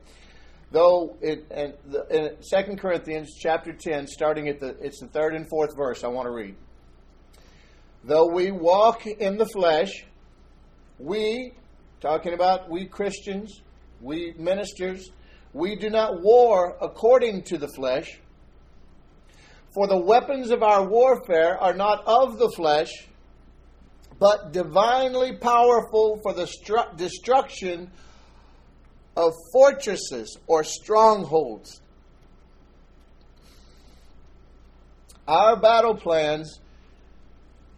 Though 0.72 1.18
it, 1.22 1.46
in, 1.52 1.74
in 2.10 2.32
2 2.42 2.76
Corinthians 2.78 3.36
chapter 3.40 3.74
10, 3.74 4.08
starting 4.08 4.50
at 4.50 4.60
the 4.60 4.76
it's 4.82 5.00
the 5.00 5.08
third 5.08 5.36
and 5.36 5.48
fourth 5.48 5.78
verse 5.78 6.04
I 6.04 6.08
want 6.08 6.26
to 6.26 6.32
read. 6.32 6.56
Though 8.04 8.28
we 8.28 8.52
walk 8.52 9.06
in 9.06 9.38
the 9.38 9.46
flesh, 9.46 10.04
we, 11.00 11.54
talking 12.02 12.34
about 12.34 12.70
we 12.70 12.86
Christians, 12.86 13.62
we 14.02 14.34
ministers, 14.38 15.12
we 15.54 15.76
do 15.76 15.90
not 15.90 16.22
war 16.22 16.76
according 16.82 17.44
to 17.44 17.58
the 17.58 17.70
flesh. 17.70 18.20
For 19.74 19.88
the 19.88 19.98
weapons 19.98 20.52
of 20.52 20.62
our 20.62 20.86
warfare 20.86 21.58
are 21.58 21.74
not 21.74 22.04
of 22.06 22.38
the 22.38 22.50
flesh, 22.56 22.92
but 24.20 24.54
divinely 24.54 25.36
powerful 25.36 26.20
for 26.22 26.34
the 26.34 26.46
stru- 26.46 26.96
destruction 26.96 27.90
of 29.18 29.34
fortresses 29.52 30.38
or 30.48 30.64
strongholds. 30.64 31.82
Our 35.28 35.56
battle 35.56 35.96
plans 35.96 36.60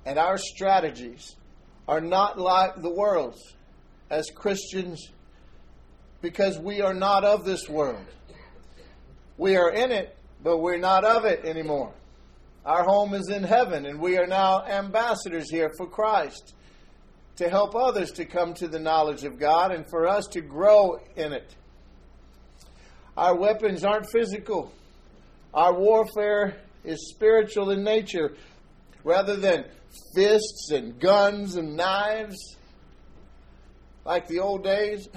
and 0.05 0.19
our 0.19 0.37
strategies 0.37 1.35
are 1.87 2.01
not 2.01 2.39
like 2.39 2.81
the 2.81 2.89
world's 2.89 3.41
as 4.09 4.29
Christians 4.29 5.11
because 6.21 6.59
we 6.59 6.81
are 6.81 6.93
not 6.93 7.23
of 7.23 7.45
this 7.45 7.69
world. 7.69 8.05
We 9.37 9.55
are 9.55 9.71
in 9.71 9.91
it, 9.91 10.15
but 10.45 10.59
we're 10.59 10.77
not 10.77 11.03
of 11.03 11.25
it 11.25 11.43
anymore. 11.43 11.91
Our 12.67 12.83
home 12.83 13.15
is 13.15 13.29
in 13.29 13.41
heaven, 13.41 13.87
and 13.87 13.99
we 13.99 14.19
are 14.19 14.27
now 14.27 14.63
ambassadors 14.63 15.49
here 15.49 15.71
for 15.75 15.87
Christ 15.87 16.53
to 17.37 17.49
help 17.49 17.73
others 17.73 18.11
to 18.11 18.25
come 18.25 18.53
to 18.53 18.67
the 18.67 18.79
knowledge 18.79 19.23
of 19.23 19.39
God 19.39 19.71
and 19.71 19.89
for 19.89 20.07
us 20.07 20.27
to 20.33 20.41
grow 20.41 20.99
in 21.15 21.33
it. 21.33 21.55
Our 23.17 23.35
weapons 23.35 23.83
aren't 23.83 24.05
physical, 24.11 24.71
our 25.51 25.73
warfare 25.73 26.57
is 26.83 27.09
spiritual 27.09 27.71
in 27.71 27.83
nature 27.83 28.35
rather 29.03 29.37
than 29.37 29.65
fists 30.13 30.69
and 30.69 30.99
guns 30.99 31.55
and 31.55 31.75
knives 31.75 32.37
like 34.05 34.27
the 34.27 34.41
old 34.41 34.63
days. 34.63 35.09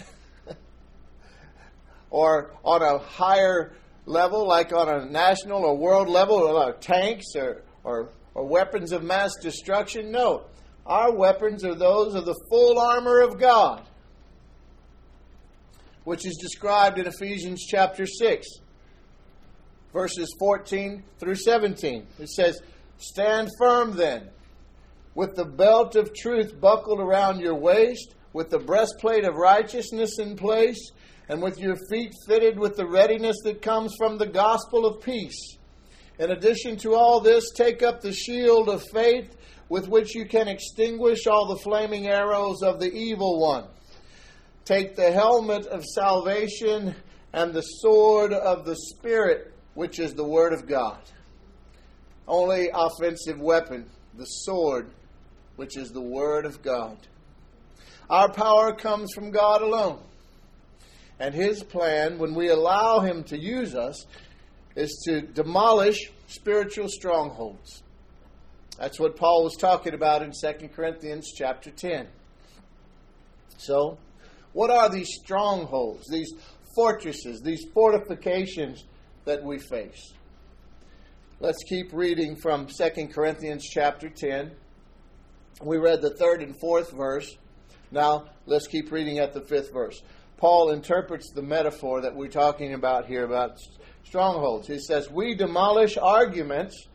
or 2.11 2.55
on 2.65 2.81
a 2.81 2.97
higher 2.97 3.75
level, 4.09 4.47
like 4.47 4.73
on 4.73 4.89
a 4.89 5.05
national 5.05 5.65
or 5.65 5.77
world 5.77 6.09
level, 6.09 6.37
or 6.37 6.71
uh, 6.71 6.73
tanks 6.81 7.27
or, 7.37 7.63
or, 7.85 8.09
or 8.35 8.47
weapons 8.47 8.93
of 8.93 9.03
mass 9.03 9.33
destruction. 9.41 10.11
No. 10.11 10.45
Our 10.87 11.13
weapons 11.15 11.65
are 11.65 11.75
those 11.75 12.15
of 12.15 12.25
the 12.25 12.39
full 12.51 12.79
armor 12.79 13.21
of 13.21 13.39
God, 13.39 13.87
which 16.05 16.27
is 16.27 16.39
described 16.41 16.99
in 16.99 17.07
Ephesians 17.07 17.67
chapter 17.69 18.07
6, 18.07 18.47
verses 19.93 20.35
14 20.39 21.03
through 21.19 21.35
17. 21.35 22.07
It 22.19 22.29
says, 22.31 22.63
Stand 22.97 23.51
firm 23.59 23.97
then, 23.97 24.31
with 25.15 25.37
the 25.37 25.45
belt 25.45 25.95
of 25.95 26.15
truth 26.15 26.59
buckled 26.59 27.01
around 27.01 27.41
your 27.41 27.55
waist, 27.55 28.15
with 28.33 28.49
the 28.49 28.59
breastplate 28.59 29.25
of 29.25 29.35
righteousness 29.35 30.19
in 30.19 30.37
place, 30.37 30.93
and 31.29 31.43
with 31.43 31.59
your 31.59 31.77
feet 31.91 32.15
fitted 32.27 32.59
with 32.59 32.77
the 32.77 32.87
readiness 32.87 33.37
that 33.45 33.63
comes 33.63 33.95
from 33.99 34.17
the 34.17 34.27
gospel 34.27 34.87
of 34.87 35.03
peace. 35.03 35.57
In 36.19 36.31
addition 36.31 36.77
to 36.79 36.95
all 36.95 37.21
this, 37.21 37.51
take 37.51 37.83
up 37.83 38.01
the 38.01 38.13
shield 38.13 38.69
of 38.69 38.83
faith 38.93 39.37
with 39.69 39.89
which 39.89 40.15
you 40.15 40.27
can 40.27 40.49
extinguish 40.49 41.27
all 41.27 41.47
the 41.47 41.63
flaming 41.63 42.09
arrows 42.09 42.63
of 42.63 42.81
the 42.81 42.91
evil 42.91 43.39
one. 43.39 43.65
Take 44.65 44.97
the 44.97 45.13
helmet 45.13 45.67
of 45.67 45.85
salvation 45.85 46.95
and 47.33 47.53
the 47.53 47.63
sword 47.63 48.33
of 48.33 48.65
the 48.65 48.77
Spirit, 48.77 49.53
which 49.75 49.99
is 49.99 50.15
the 50.15 50.25
Word 50.25 50.53
of 50.53 50.67
God. 50.67 50.99
Only 52.27 52.71
offensive 52.73 53.39
weapon, 53.39 53.89
the 54.15 54.25
sword, 54.25 54.91
which 55.57 55.77
is 55.77 55.91
the 55.91 56.03
Word 56.03 56.47
of 56.47 56.63
God. 56.63 56.99
Our 58.11 58.31
power 58.33 58.75
comes 58.75 59.13
from 59.15 59.31
God 59.31 59.63
alone. 59.63 60.01
And 61.21 61.35
His 61.35 61.63
plan, 61.63 62.19
when 62.19 62.35
we 62.35 62.49
allow 62.49 63.01
Him 63.01 63.25
to 63.25 63.39
use 63.39 63.75
us, 63.75 64.07
is 64.77 65.03
to 65.07 65.23
demolish 65.23 66.11
spiritual 66.29 66.89
strongholds. 66.89 67.83
That's 68.79 69.01
what 69.01 69.17
Paul 69.17 69.43
was 69.43 69.57
talking 69.57 69.95
about 69.95 70.23
in 70.23 70.31
2 70.31 70.69
Corinthians 70.69 71.33
chapter 71.37 71.71
10. 71.71 72.07
So, 73.57 73.99
what 74.53 74.71
are 74.71 74.89
these 74.89 75.09
strongholds, 75.21 76.07
these 76.09 76.33
fortresses, 76.77 77.41
these 77.43 77.65
fortifications 77.75 78.85
that 79.25 79.43
we 79.43 79.59
face? 79.59 80.13
Let's 81.41 81.63
keep 81.69 81.93
reading 81.93 82.37
from 82.41 82.67
2 82.67 83.09
Corinthians 83.09 83.65
chapter 83.69 84.09
10. 84.09 84.53
We 85.63 85.79
read 85.79 86.01
the 86.01 86.15
third 86.15 86.43
and 86.43 86.55
fourth 86.61 86.93
verse. 86.93 87.37
Now, 87.91 88.27
let's 88.47 88.69
keep 88.69 88.93
reading 88.93 89.19
at 89.19 89.33
the 89.33 89.41
fifth 89.41 89.73
verse. 89.73 90.01
Paul 90.39 90.71
interprets 90.71 91.33
the 91.33 91.43
metaphor 91.43 92.01
that 92.01 92.15
we're 92.15 92.29
talking 92.29 92.75
about 92.75 93.07
here 93.07 93.25
about 93.25 93.59
strongholds. 94.05 94.69
He 94.69 94.79
says, 94.79 95.11
We 95.11 95.35
demolish 95.35 95.97
arguments 95.97 96.87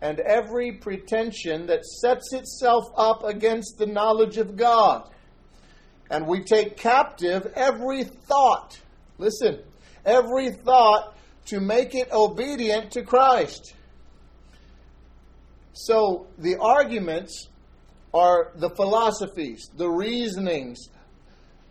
and 0.00 0.20
every 0.20 0.72
pretension 0.72 1.66
that 1.66 1.84
sets 1.84 2.32
itself 2.32 2.84
up 2.96 3.24
against 3.24 3.76
the 3.78 3.86
knowledge 3.86 4.38
of 4.38 4.56
God. 4.56 5.10
And 6.10 6.26
we 6.26 6.44
take 6.44 6.76
captive 6.76 7.52
every 7.56 8.04
thought, 8.04 8.80
listen, 9.18 9.60
every 10.04 10.50
thought 10.50 11.16
to 11.46 11.60
make 11.60 11.94
it 11.94 12.10
obedient 12.12 12.92
to 12.92 13.02
Christ. 13.02 13.74
So 15.72 16.28
the 16.38 16.56
arguments 16.60 17.48
are 18.14 18.52
the 18.56 18.70
philosophies, 18.70 19.70
the 19.76 19.88
reasonings, 19.88 20.88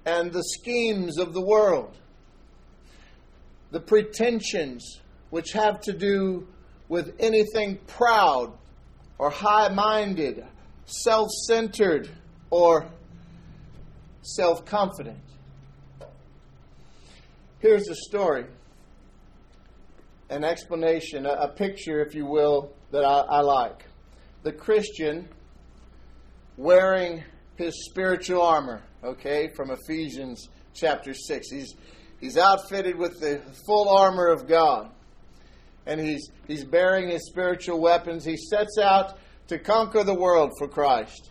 and 0.05 0.31
the 0.31 0.43
schemes 0.43 1.17
of 1.17 1.33
the 1.33 1.41
world. 1.41 1.97
The 3.71 3.79
pretensions 3.79 4.99
which 5.29 5.51
have 5.53 5.79
to 5.81 5.93
do 5.93 6.47
with 6.89 7.15
anything 7.19 7.77
proud 7.87 8.53
or 9.17 9.29
high 9.29 9.69
minded, 9.69 10.45
self 10.85 11.29
centered, 11.47 12.09
or 12.49 12.87
self 14.21 14.65
confident. 14.65 15.19
Here's 17.59 17.87
a 17.87 17.95
story, 17.95 18.45
an 20.29 20.43
explanation, 20.43 21.25
a, 21.25 21.33
a, 21.33 21.47
picture, 21.47 22.01
if 22.01 22.15
you 22.15 22.25
will, 22.25 22.73
that 22.89 23.05
I, 23.05 23.19
I 23.19 23.41
like. 23.41 23.85
The 24.41 24.51
Christian 24.51 25.29
wearing 26.57 27.23
his 27.61 27.85
spiritual 27.85 28.41
armor, 28.41 28.81
okay, 29.03 29.49
from 29.55 29.71
Ephesians 29.71 30.49
chapter 30.73 31.13
6. 31.13 31.49
He's, 31.49 31.75
he's 32.19 32.37
outfitted 32.37 32.97
with 32.97 33.19
the 33.19 33.41
full 33.65 33.89
armor 33.89 34.27
of 34.27 34.47
God 34.47 34.91
and 35.85 35.99
he's, 35.99 36.29
he's 36.47 36.63
bearing 36.63 37.09
his 37.09 37.25
spiritual 37.25 37.79
weapons. 37.79 38.23
He 38.23 38.37
sets 38.37 38.77
out 38.77 39.17
to 39.47 39.57
conquer 39.57 40.03
the 40.03 40.13
world 40.13 40.51
for 40.57 40.67
Christ. 40.67 41.29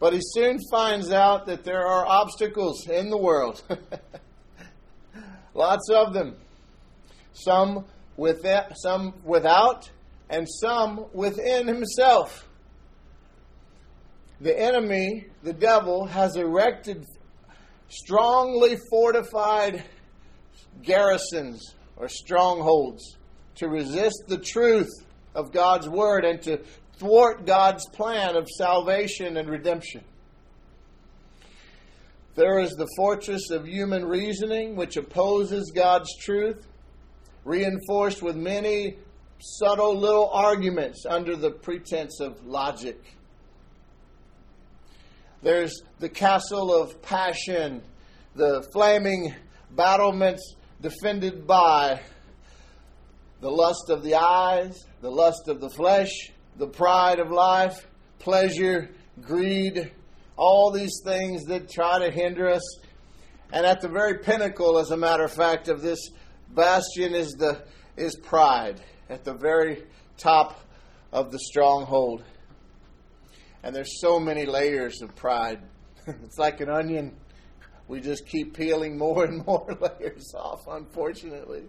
But 0.00 0.12
he 0.12 0.20
soon 0.22 0.58
finds 0.70 1.12
out 1.12 1.46
that 1.46 1.64
there 1.64 1.86
are 1.86 2.06
obstacles 2.06 2.86
in 2.88 3.10
the 3.10 3.16
world. 3.16 3.62
Lots 5.54 5.90
of 5.90 6.14
them. 6.14 6.36
Some, 7.32 7.84
with 8.16 8.46
some 8.76 9.14
without, 9.24 9.90
and 10.30 10.46
some 10.48 11.06
within 11.12 11.66
himself. 11.66 12.47
The 14.40 14.58
enemy, 14.58 15.26
the 15.42 15.52
devil, 15.52 16.06
has 16.06 16.36
erected 16.36 17.04
strongly 17.88 18.76
fortified 18.90 19.82
garrisons 20.82 21.74
or 21.96 22.08
strongholds 22.08 23.16
to 23.56 23.68
resist 23.68 24.24
the 24.28 24.38
truth 24.38 24.90
of 25.34 25.52
God's 25.52 25.88
word 25.88 26.24
and 26.24 26.40
to 26.42 26.58
thwart 26.98 27.46
God's 27.46 27.88
plan 27.88 28.36
of 28.36 28.48
salvation 28.56 29.36
and 29.36 29.48
redemption. 29.48 30.04
There 32.36 32.60
is 32.60 32.70
the 32.72 32.86
fortress 32.96 33.50
of 33.50 33.66
human 33.66 34.04
reasoning 34.04 34.76
which 34.76 34.96
opposes 34.96 35.72
God's 35.74 36.14
truth, 36.18 36.64
reinforced 37.44 38.22
with 38.22 38.36
many 38.36 38.98
subtle 39.40 39.98
little 39.98 40.30
arguments 40.32 41.04
under 41.08 41.34
the 41.34 41.50
pretense 41.50 42.20
of 42.20 42.46
logic. 42.46 43.17
There's 45.42 45.82
the 46.00 46.08
castle 46.08 46.74
of 46.74 47.00
passion, 47.00 47.82
the 48.34 48.66
flaming 48.72 49.34
battlements 49.70 50.56
defended 50.80 51.46
by 51.46 52.00
the 53.40 53.50
lust 53.50 53.88
of 53.88 54.02
the 54.02 54.16
eyes, 54.16 54.84
the 55.00 55.10
lust 55.10 55.48
of 55.48 55.60
the 55.60 55.70
flesh, 55.70 56.10
the 56.56 56.66
pride 56.66 57.20
of 57.20 57.30
life, 57.30 57.86
pleasure, 58.18 58.90
greed, 59.20 59.92
all 60.36 60.72
these 60.72 61.00
things 61.04 61.44
that 61.44 61.70
try 61.70 62.00
to 62.00 62.10
hinder 62.10 62.48
us. 62.48 62.78
And 63.52 63.64
at 63.64 63.80
the 63.80 63.88
very 63.88 64.18
pinnacle, 64.18 64.78
as 64.78 64.90
a 64.90 64.96
matter 64.96 65.24
of 65.24 65.32
fact, 65.32 65.68
of 65.68 65.82
this 65.82 66.10
bastion 66.54 67.14
is 67.14 67.32
the 67.32 67.62
is 67.96 68.16
pride 68.16 68.80
at 69.08 69.24
the 69.24 69.34
very 69.34 69.84
top 70.16 70.60
of 71.12 71.32
the 71.32 71.38
stronghold. 71.38 72.22
And 73.62 73.74
there's 73.74 74.00
so 74.00 74.20
many 74.20 74.46
layers 74.46 75.02
of 75.02 75.14
pride. 75.16 75.60
it's 76.06 76.38
like 76.38 76.60
an 76.60 76.68
onion. 76.68 77.16
We 77.88 78.00
just 78.00 78.26
keep 78.26 78.56
peeling 78.56 78.98
more 78.98 79.24
and 79.24 79.44
more 79.46 79.76
layers 79.80 80.32
off, 80.34 80.66
unfortunately. 80.68 81.64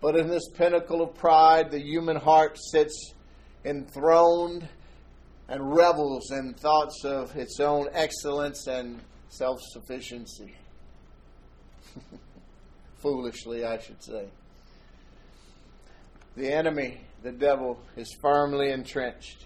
But 0.00 0.16
in 0.16 0.28
this 0.28 0.48
pinnacle 0.54 1.02
of 1.02 1.14
pride, 1.14 1.70
the 1.70 1.80
human 1.80 2.16
heart 2.16 2.58
sits 2.58 3.14
enthroned 3.64 4.68
and 5.48 5.74
revels 5.74 6.30
in 6.30 6.54
thoughts 6.54 7.04
of 7.04 7.34
its 7.36 7.60
own 7.60 7.88
excellence 7.92 8.66
and 8.66 9.00
self 9.28 9.60
sufficiency. 9.72 10.54
Foolishly, 12.98 13.64
I 13.64 13.78
should 13.78 14.02
say. 14.02 14.28
The 16.36 16.52
enemy, 16.52 17.00
the 17.22 17.32
devil, 17.32 17.78
is 17.96 18.14
firmly 18.20 18.70
entrenched. 18.70 19.44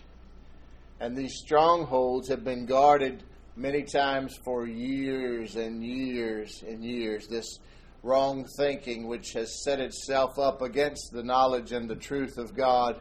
And 1.01 1.17
these 1.17 1.37
strongholds 1.37 2.29
have 2.29 2.45
been 2.45 2.67
guarded 2.67 3.23
many 3.57 3.83
times 3.83 4.37
for 4.45 4.67
years 4.67 5.57
and 5.57 5.85
years 5.85 6.63
and 6.67 6.85
years. 6.85 7.27
This 7.29 7.59
wrong 8.03 8.47
thinking, 8.57 9.07
which 9.07 9.33
has 9.33 9.63
set 9.65 9.81
itself 9.81 10.39
up 10.39 10.63
against 10.63 11.11
the 11.13 11.23
knowledge 11.23 11.73
and 11.73 11.89
the 11.89 11.97
truth 11.97 12.39
of 12.39 12.55
God. 12.55 13.01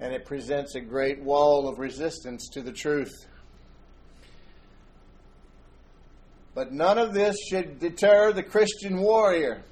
And 0.00 0.12
it 0.12 0.24
presents 0.24 0.74
a 0.74 0.80
great 0.80 1.22
wall 1.22 1.68
of 1.68 1.78
resistance 1.78 2.48
to 2.50 2.62
the 2.62 2.72
truth. 2.72 3.26
But 6.54 6.72
none 6.72 6.98
of 6.98 7.12
this 7.12 7.36
should 7.48 7.78
deter 7.78 8.32
the 8.32 8.42
Christian 8.42 8.98
warrior 8.98 9.62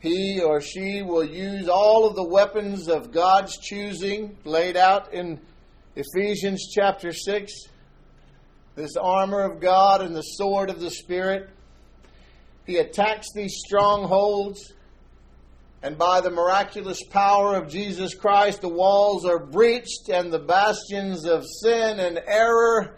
he 0.00 0.40
or 0.40 0.62
she 0.62 1.02
will 1.02 1.24
use 1.24 1.68
all 1.68 2.06
of 2.06 2.16
the 2.16 2.24
weapons 2.24 2.88
of 2.88 3.12
God's 3.12 3.58
choosing 3.58 4.36
laid 4.44 4.76
out 4.76 5.12
in 5.12 5.38
Ephesians 5.94 6.70
chapter 6.74 7.12
6. 7.12 7.52
This 8.76 8.96
armor 8.96 9.42
of 9.42 9.60
God 9.60 10.00
and 10.00 10.16
the 10.16 10.22
sword 10.22 10.70
of 10.70 10.80
the 10.80 10.90
Spirit. 10.90 11.50
He 12.64 12.78
attacks 12.78 13.28
these 13.34 13.56
strongholds, 13.66 14.72
and 15.82 15.98
by 15.98 16.22
the 16.22 16.30
miraculous 16.30 17.02
power 17.02 17.56
of 17.56 17.68
Jesus 17.68 18.14
Christ, 18.14 18.62
the 18.62 18.68
walls 18.68 19.26
are 19.26 19.38
breached, 19.38 20.08
and 20.08 20.32
the 20.32 20.38
bastions 20.38 21.26
of 21.26 21.44
sin 21.44 22.00
and 22.00 22.22
error 22.26 22.94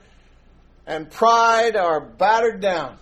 and 0.87 1.11
pride 1.11 1.75
are 1.75 2.01
battered 2.01 2.61
down. 2.61 2.99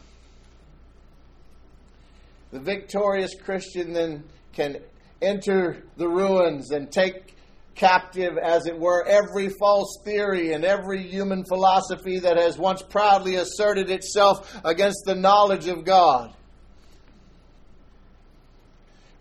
The 2.53 2.61
victorious 2.61 3.35
Christian 3.35 3.93
then 3.93 4.25
can 4.53 4.79
enter 5.23 5.85
the 5.97 6.09
ruins 6.09 6.71
and 6.73 6.91
take 6.91 7.37
captive, 7.75 8.37
as 8.37 8.67
it 8.67 8.79
were, 8.79 9.07
every 9.07 9.49
false 9.49 9.99
theory 10.05 10.53
and 10.53 10.65
every 10.65 11.03
human 11.03 11.45
philosophy 11.45 12.19
that 12.19 12.37
has 12.37 12.59
once 12.59 12.83
proudly 12.83 13.37
asserted 13.37 13.89
itself 13.89 14.61
against 14.65 15.03
the 15.07 15.15
knowledge 15.15 15.69
of 15.69 15.85
God. 15.85 16.35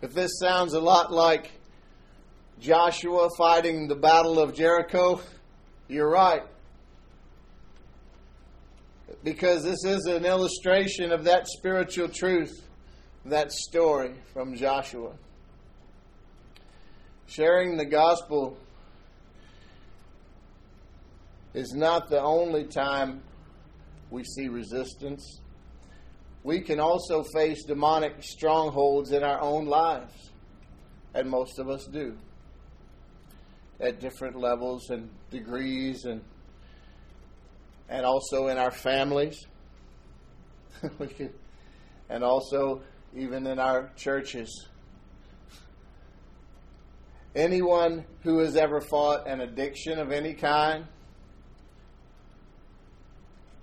If 0.01 0.13
this 0.13 0.39
sounds 0.39 0.73
a 0.73 0.79
lot 0.79 1.11
like 1.11 1.51
Joshua 2.59 3.29
fighting 3.37 3.87
the 3.87 3.95
Battle 3.95 4.39
of 4.39 4.55
Jericho, 4.55 5.21
you're 5.87 6.09
right. 6.09 6.43
Because 9.23 9.63
this 9.63 9.83
is 9.85 10.05
an 10.05 10.25
illustration 10.25 11.11
of 11.11 11.25
that 11.25 11.47
spiritual 11.47 12.09
truth 12.09 12.68
that 13.25 13.51
story 13.51 14.15
from 14.33 14.55
Joshua. 14.55 15.11
Sharing 17.27 17.77
the 17.77 17.85
gospel 17.85 18.57
is 21.53 21.73
not 21.73 22.09
the 22.09 22.21
only 22.21 22.63
time 22.65 23.21
we 24.09 24.23
see 24.23 24.47
resistance. 24.47 25.41
We 26.43 26.61
can 26.61 26.79
also 26.79 27.23
face 27.23 27.63
demonic 27.65 28.23
strongholds 28.23 29.11
in 29.11 29.23
our 29.23 29.41
own 29.41 29.65
lives, 29.65 30.31
and 31.13 31.29
most 31.29 31.59
of 31.59 31.69
us 31.69 31.85
do, 31.85 32.17
at 33.79 33.99
different 33.99 34.37
levels 34.37 34.89
and 34.89 35.09
degrees, 35.29 36.05
and 36.05 36.21
and 37.89 38.05
also 38.05 38.47
in 38.47 38.57
our 38.57 38.71
families. 38.71 39.45
we 40.99 41.07
can, 41.07 41.33
and 42.09 42.23
also 42.23 42.81
even 43.15 43.47
in 43.47 43.59
our 43.59 43.91
churches. 43.95 44.67
Anyone 47.35 48.05
who 48.23 48.39
has 48.39 48.55
ever 48.55 48.81
fought 48.81 49.27
an 49.27 49.41
addiction 49.41 49.99
of 49.99 50.11
any 50.11 50.33
kind, 50.33 50.85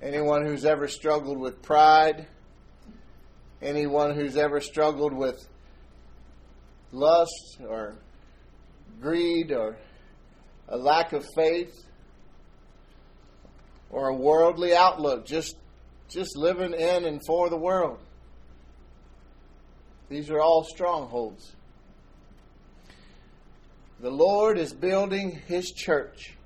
anyone 0.01 0.47
who's 0.47 0.65
ever 0.65 0.89
struggled 0.89 1.39
with 1.39 1.63
pride, 1.63 2.27
anyone 3.61 4.15
who's 4.15 4.37
ever 4.37 4.61
struggled 4.61 5.13
with 5.13 5.49
lust 6.93 7.59
or 7.69 7.95
greed 9.01 9.53
or 9.53 9.77
a 10.69 10.77
lack 10.77 11.13
of 11.13 11.25
faith 11.35 11.85
or 13.91 14.09
a 14.09 14.15
worldly 14.15 14.75
outlook, 14.75 15.27
just 15.27 15.57
just 16.09 16.37
living 16.37 16.73
in 16.73 17.05
and 17.05 17.21
for 17.27 17.51
the 17.51 17.57
world. 17.57 17.99
These 20.09 20.31
are 20.31 20.41
all 20.41 20.65
strongholds. 20.65 21.55
The 24.01 24.11
Lord 24.11 24.59
is 24.59 24.73
building 24.73 25.41
his 25.47 25.73
church. 25.73 26.37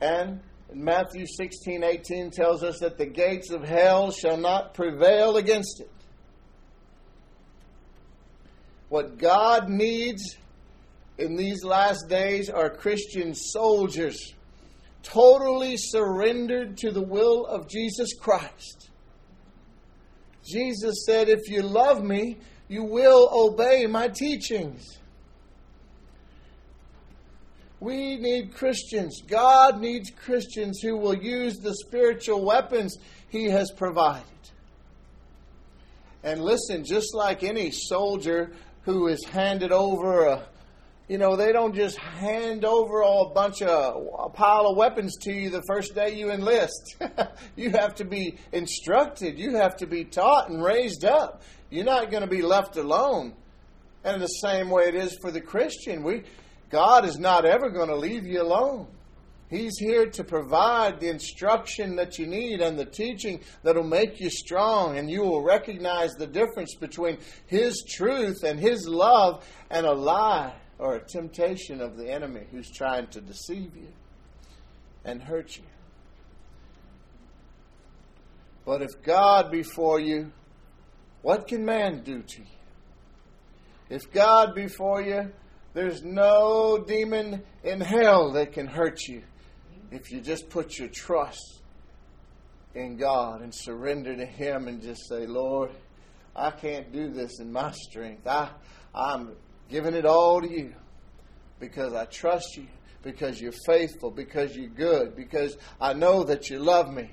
And 0.00 0.40
Matthew 0.72 1.26
16, 1.26 1.82
18 1.82 2.30
tells 2.30 2.62
us 2.62 2.80
that 2.80 2.98
the 2.98 3.06
gates 3.06 3.50
of 3.50 3.62
hell 3.62 4.10
shall 4.10 4.36
not 4.36 4.74
prevail 4.74 5.36
against 5.36 5.80
it. 5.80 5.90
What 8.88 9.18
God 9.18 9.68
needs 9.68 10.36
in 11.18 11.36
these 11.36 11.64
last 11.64 12.08
days 12.08 12.48
are 12.48 12.70
Christian 12.70 13.34
soldiers 13.34 14.34
totally 15.02 15.76
surrendered 15.76 16.76
to 16.78 16.90
the 16.90 17.02
will 17.02 17.46
of 17.46 17.68
Jesus 17.68 18.14
Christ. 18.14 18.90
Jesus 20.44 21.04
said, 21.06 21.28
If 21.28 21.48
you 21.48 21.62
love 21.62 22.02
me, 22.02 22.38
you 22.68 22.84
will 22.84 23.28
obey 23.32 23.86
my 23.86 24.08
teachings. 24.08 24.98
We 27.80 28.16
need 28.16 28.54
Christians. 28.54 29.22
God 29.26 29.80
needs 29.80 30.10
Christians 30.10 30.80
who 30.80 30.96
will 30.96 31.16
use 31.16 31.58
the 31.58 31.74
spiritual 31.86 32.44
weapons 32.44 32.96
He 33.28 33.44
has 33.46 33.70
provided. 33.70 34.24
And 36.24 36.42
listen, 36.42 36.84
just 36.84 37.14
like 37.14 37.44
any 37.44 37.70
soldier 37.70 38.50
who 38.82 39.06
is 39.06 39.24
handed 39.24 39.70
over 39.70 40.24
a, 40.26 40.46
you 41.08 41.16
know, 41.16 41.36
they 41.36 41.52
don't 41.52 41.74
just 41.74 41.96
hand 41.96 42.66
over 42.66 43.00
a 43.00 43.30
bunch 43.30 43.62
of 43.62 44.06
a 44.18 44.28
pile 44.28 44.66
of 44.66 44.76
weapons 44.76 45.16
to 45.22 45.32
you 45.32 45.48
the 45.48 45.62
first 45.66 45.94
day 45.94 46.14
you 46.14 46.30
enlist. 46.30 46.96
you 47.56 47.70
have 47.70 47.94
to 47.94 48.04
be 48.04 48.36
instructed. 48.52 49.38
You 49.38 49.56
have 49.56 49.76
to 49.76 49.86
be 49.86 50.04
taught 50.04 50.50
and 50.50 50.62
raised 50.62 51.06
up. 51.06 51.42
You're 51.70 51.86
not 51.86 52.10
going 52.10 52.22
to 52.22 52.28
be 52.28 52.42
left 52.42 52.76
alone. 52.76 53.32
And 54.04 54.20
the 54.20 54.26
same 54.26 54.68
way 54.68 54.84
it 54.84 54.94
is 54.94 55.16
for 55.22 55.30
the 55.30 55.40
Christian, 55.40 56.02
we 56.02 56.24
God 56.68 57.06
is 57.06 57.18
not 57.18 57.46
ever 57.46 57.70
going 57.70 57.88
to 57.88 57.96
leave 57.96 58.26
you 58.26 58.42
alone. 58.42 58.86
He's 59.48 59.78
here 59.78 60.10
to 60.10 60.24
provide 60.24 61.00
the 61.00 61.08
instruction 61.08 61.96
that 61.96 62.18
you 62.18 62.26
need 62.26 62.60
and 62.60 62.78
the 62.78 62.84
teaching 62.84 63.40
that'll 63.62 63.82
make 63.82 64.20
you 64.20 64.28
strong, 64.28 64.98
and 64.98 65.10
you 65.10 65.22
will 65.22 65.42
recognize 65.42 66.12
the 66.12 66.26
difference 66.26 66.74
between 66.74 67.16
His 67.46 67.82
truth 67.88 68.42
and 68.44 68.60
His 68.60 68.86
love 68.86 69.48
and 69.70 69.86
a 69.86 69.92
lie 69.92 70.52
or 70.78 70.94
a 70.94 71.04
temptation 71.04 71.80
of 71.80 71.96
the 71.96 72.10
enemy 72.10 72.46
who's 72.50 72.70
trying 72.70 73.06
to 73.08 73.20
deceive 73.20 73.76
you 73.76 73.92
and 75.04 75.22
hurt 75.22 75.56
you. 75.56 75.64
But 78.64 78.82
if 78.82 79.02
God 79.02 79.50
be 79.50 79.62
for 79.62 79.98
you, 79.98 80.30
what 81.22 81.48
can 81.48 81.64
man 81.64 82.02
do 82.04 82.22
to 82.22 82.40
you? 82.40 82.46
If 83.88 84.12
God 84.12 84.54
be 84.54 84.68
for 84.68 85.00
you, 85.00 85.32
there's 85.74 86.02
no 86.02 86.84
demon 86.86 87.42
in 87.64 87.80
hell 87.80 88.32
that 88.32 88.52
can 88.52 88.66
hurt 88.66 89.00
you 89.08 89.22
if 89.90 90.10
you 90.10 90.20
just 90.20 90.50
put 90.50 90.78
your 90.78 90.88
trust 90.88 91.62
in 92.74 92.96
God 92.96 93.40
and 93.42 93.54
surrender 93.54 94.14
to 94.14 94.26
Him 94.26 94.68
and 94.68 94.82
just 94.82 95.08
say, 95.08 95.26
Lord, 95.26 95.70
I 96.36 96.50
can't 96.50 96.92
do 96.92 97.08
this 97.08 97.40
in 97.40 97.50
my 97.50 97.72
strength. 97.72 98.26
I, 98.26 98.50
I'm 98.94 99.32
giving 99.68 99.94
it 99.94 100.06
all 100.06 100.40
to 100.40 100.50
you. 100.50 100.74
Because 101.60 101.92
I 101.92 102.04
trust 102.06 102.56
you, 102.56 102.66
because 103.02 103.40
you're 103.40 103.52
faithful, 103.66 104.10
because 104.10 104.56
you're 104.56 104.68
good, 104.68 105.16
because 105.16 105.56
I 105.80 105.92
know 105.92 106.24
that 106.24 106.50
you 106.50 106.58
love 106.58 106.92
me, 106.92 107.10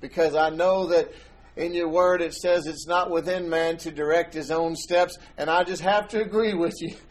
because 0.00 0.34
I 0.34 0.50
know 0.50 0.86
that 0.86 1.12
in 1.56 1.74
your 1.74 1.88
word 1.88 2.22
it 2.22 2.32
says 2.32 2.66
it's 2.66 2.86
not 2.86 3.10
within 3.10 3.50
man 3.50 3.76
to 3.78 3.90
direct 3.90 4.32
his 4.32 4.50
own 4.50 4.76
steps, 4.76 5.18
and 5.36 5.50
I 5.50 5.64
just 5.64 5.82
have 5.82 6.06
to 6.08 6.22
agree 6.22 6.54
with 6.54 6.74
you. 6.80 6.94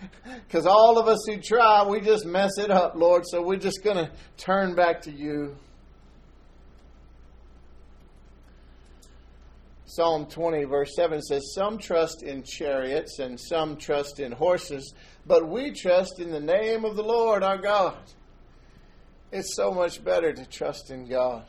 Because 0.47 0.65
all 0.65 0.97
of 0.97 1.07
us 1.07 1.19
who 1.27 1.37
try, 1.37 1.83
we 1.85 1.99
just 1.99 2.25
mess 2.25 2.57
it 2.57 2.71
up, 2.71 2.95
Lord, 2.95 3.23
so 3.25 3.41
we're 3.41 3.57
just 3.57 3.83
going 3.83 3.97
to 3.97 4.09
turn 4.37 4.75
back 4.75 5.01
to 5.01 5.11
you. 5.11 5.57
Psalm 9.89 10.25
20, 10.25 10.65
verse 10.65 10.93
7 10.97 11.21
says, 11.21 11.53
Some 11.53 11.77
trust 11.77 12.21
in 12.21 12.43
chariots 12.43 13.19
and 13.19 13.39
some 13.39 13.77
trust 13.77 14.19
in 14.19 14.33
horses, 14.33 14.93
but 15.25 15.47
we 15.47 15.71
trust 15.71 16.19
in 16.19 16.29
the 16.29 16.41
name 16.41 16.83
of 16.83 16.97
the 16.97 17.03
Lord 17.03 17.41
our 17.41 17.57
God. 17.57 17.97
It's 19.31 19.55
so 19.55 19.71
much 19.71 20.03
better 20.03 20.33
to 20.33 20.45
trust 20.45 20.91
in 20.91 21.07
God. 21.07 21.45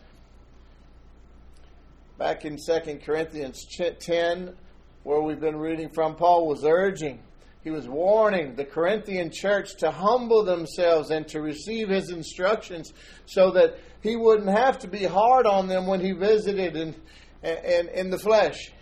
Back 2.17 2.45
in 2.45 2.57
2 2.65 3.01
Corinthians 3.05 3.67
10, 4.01 4.55
where 5.03 5.21
we've 5.21 5.41
been 5.41 5.59
reading 5.59 5.89
from, 5.89 6.15
Paul 6.15 6.47
was 6.47 6.65
urging, 6.65 7.21
he 7.65 7.71
was 7.71 7.89
warning 7.89 8.55
the 8.55 8.65
Corinthian 8.65 9.33
church 9.33 9.77
to 9.79 9.91
humble 9.91 10.45
themselves 10.45 11.11
and 11.11 11.27
to 11.27 11.41
receive 11.41 11.89
his 11.89 12.11
instructions 12.11 12.93
so 13.27 13.51
that 13.51 13.79
he 14.01 14.15
wouldn't 14.15 14.49
have 14.49 14.79
to 14.79 14.89
be 14.89 15.05
hard 15.05 15.45
on 15.45 15.67
them 15.67 15.89
when 15.89 16.01
he 16.01 16.13
visited 16.13 16.77
and 16.77 16.95
and 17.43 17.89
in 17.89 18.11
the 18.11 18.19
flesh. 18.19 18.73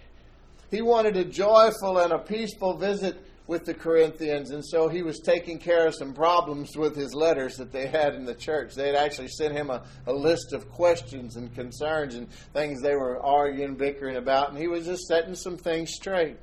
He 0.71 0.83
wanted 0.83 1.17
a 1.17 1.25
joyful 1.25 1.99
and 1.99 2.13
a 2.13 2.19
peaceful 2.19 2.77
visit 2.77 3.23
with 3.47 3.65
the 3.65 3.75
Corinthians, 3.75 4.51
and 4.51 4.65
so 4.65 4.89
he 4.89 5.03
was 5.03 5.21
taking 5.21 5.59
care 5.59 5.87
of 5.87 5.95
some 5.95 6.13
problems 6.13 6.77
with 6.77 6.97
his 6.97 7.15
letters 7.15 7.57
that 7.57 7.71
they 7.71 7.87
had 7.87 8.15
in 8.15 8.25
the 8.25 8.35
church. 8.35 8.75
They 8.75 8.89
had 8.89 8.97
actually 8.97 9.29
sent 9.29 9.55
him 9.55 9.71
a, 9.71 9.85
a 10.07 10.13
list 10.13 10.53
of 10.53 10.69
questions 10.69 11.37
and 11.37 11.55
concerns 11.55 12.17
and 12.17 12.29
things 12.53 12.83
they 12.83 12.97
were 12.97 13.25
arguing, 13.25 13.77
bickering 13.77 14.17
about, 14.17 14.49
and 14.49 14.59
he 14.59 14.67
was 14.67 14.87
just 14.87 15.07
setting 15.07 15.37
some 15.37 15.57
things 15.57 15.93
straight. 15.93 16.39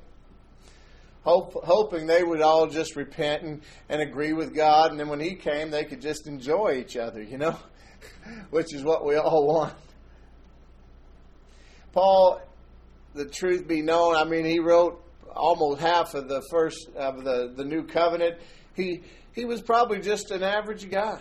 Hope, 1.24 1.52
hoping 1.64 2.06
they 2.06 2.22
would 2.22 2.40
all 2.40 2.66
just 2.66 2.96
repent 2.96 3.42
and, 3.42 3.62
and 3.90 4.00
agree 4.00 4.32
with 4.32 4.54
God, 4.54 4.90
and 4.90 4.98
then 4.98 5.08
when 5.08 5.20
he 5.20 5.34
came, 5.34 5.70
they 5.70 5.84
could 5.84 6.00
just 6.00 6.26
enjoy 6.26 6.76
each 6.78 6.96
other, 6.96 7.22
you 7.22 7.36
know, 7.36 7.58
which 8.50 8.74
is 8.74 8.82
what 8.82 9.04
we 9.04 9.16
all 9.16 9.46
want. 9.54 9.74
Paul, 11.94 12.40
the 13.14 13.24
truth 13.24 13.68
be 13.68 13.80
known, 13.80 14.16
I 14.16 14.24
mean, 14.24 14.44
he 14.44 14.58
wrote 14.58 15.00
almost 15.34 15.80
half 15.80 16.14
of 16.14 16.28
the 16.28 16.42
first 16.50 16.88
of 16.96 17.22
the, 17.22 17.52
the 17.56 17.64
new 17.64 17.84
covenant. 17.84 18.38
He 18.74 19.02
he 19.32 19.44
was 19.44 19.62
probably 19.62 20.00
just 20.00 20.30
an 20.30 20.42
average 20.42 20.90
guy, 20.90 21.20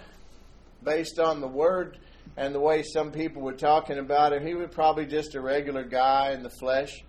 based 0.84 1.20
on 1.20 1.42
the 1.42 1.48
word 1.48 2.00
and 2.38 2.54
the 2.54 2.60
way 2.60 2.82
some 2.82 3.12
people 3.12 3.42
were 3.42 3.54
talking 3.54 4.00
about 4.00 4.34
him. 4.34 4.46
He 4.46 4.56
was 4.56 4.70
probably 4.72 5.06
just 5.06 5.36
a 5.36 5.42
regular 5.42 5.84
guy 5.84 6.32
in 6.32 6.42
the 6.42 6.50
flesh. 6.50 7.04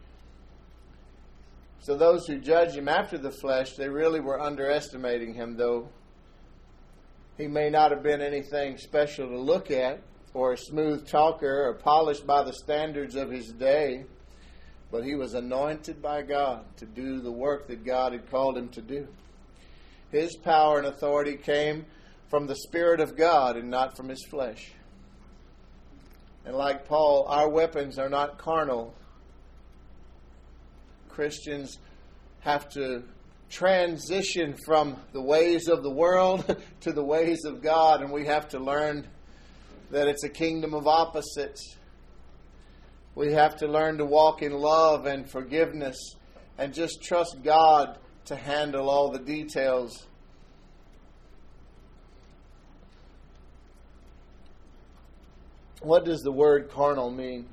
So 1.81 1.97
those 1.97 2.27
who 2.27 2.39
judge 2.39 2.77
him 2.77 2.89
after 2.89 3.17
the 3.19 3.31
flesh, 3.31 3.75
they 3.77 3.89
really 3.89 4.21
were 4.21 4.41
underestimating 4.41 5.35
him, 5.35 5.57
though 5.57 5.89
he 7.39 7.47
may 7.47 7.71
not 7.71 7.91
have 7.91 8.03
been 8.03 8.21
anything 8.21 8.77
special 8.79 9.29
to 9.29 9.39
look 9.39 9.71
at 9.71 10.01
or 10.35 10.53
a 10.53 10.59
smooth 10.59 11.07
talker 11.07 11.69
or 11.69 11.75
polished 11.75 12.27
by 12.27 12.43
the 12.43 12.53
standards 12.53 13.15
of 13.15 13.31
his 13.31 13.53
day, 13.53 14.05
but 14.91 15.05
he 15.05 15.15
was 15.15 15.35
anointed 15.35 16.03
by 16.03 16.23
God 16.23 16.65
to 16.77 16.87
do 16.87 17.21
the 17.21 17.33
work 17.33 17.69
that 17.69 17.85
God 17.85 18.13
had 18.13 18.31
called 18.31 18.59
him 18.59 18.69
to 18.71 18.83
do. 18.83 19.07
His 20.11 20.37
power 20.37 20.79
and 20.79 20.87
authority 20.87 21.37
came 21.37 21.87
from 22.29 22.47
the 22.47 22.57
Spirit 22.57 23.01
of 23.01 23.17
God 23.17 23.57
and 23.57 23.71
not 23.71 23.97
from 23.97 24.09
his 24.09 24.25
flesh. 24.29 24.73
And 26.45 26.57
like 26.57 26.87
Paul, 26.87 27.27
our 27.29 27.49
weapons 27.49 27.99
are 27.99 28.09
not 28.09 28.39
carnal. 28.39 28.95
Christians 31.09 31.79
have 32.41 32.69
to 32.71 33.05
transition 33.49 34.57
from 34.65 34.97
the 35.13 35.23
ways 35.23 35.69
of 35.69 35.83
the 35.83 35.91
world 35.91 36.61
to 36.81 36.93
the 36.93 37.05
ways 37.05 37.45
of 37.45 37.63
God, 37.63 38.03
and 38.03 38.13
we 38.13 38.27
have 38.27 38.49
to 38.49 38.59
learn 38.59 39.09
that 39.91 40.09
it's 40.09 40.25
a 40.25 40.29
kingdom 40.29 40.75
of 40.75 40.87
opposites. 40.87 41.77
We 43.15 43.33
have 43.33 43.57
to 43.59 43.69
learn 43.69 43.99
to 43.99 44.05
walk 44.05 44.43
in 44.43 44.53
love 44.53 45.07
and 45.07 45.29
forgiveness 45.29 45.97
and 46.59 46.75
just 46.75 47.03
trust 47.03 47.43
God 47.43 47.99
to 48.27 48.37
handle 48.37 48.89
all 48.89 49.11
the 49.11 49.19
details. 49.19 50.07
What 55.81 56.05
does 56.05 56.23
the 56.23 56.33
word 56.33 56.71
carnal 56.71 57.11
mean? 57.11 57.47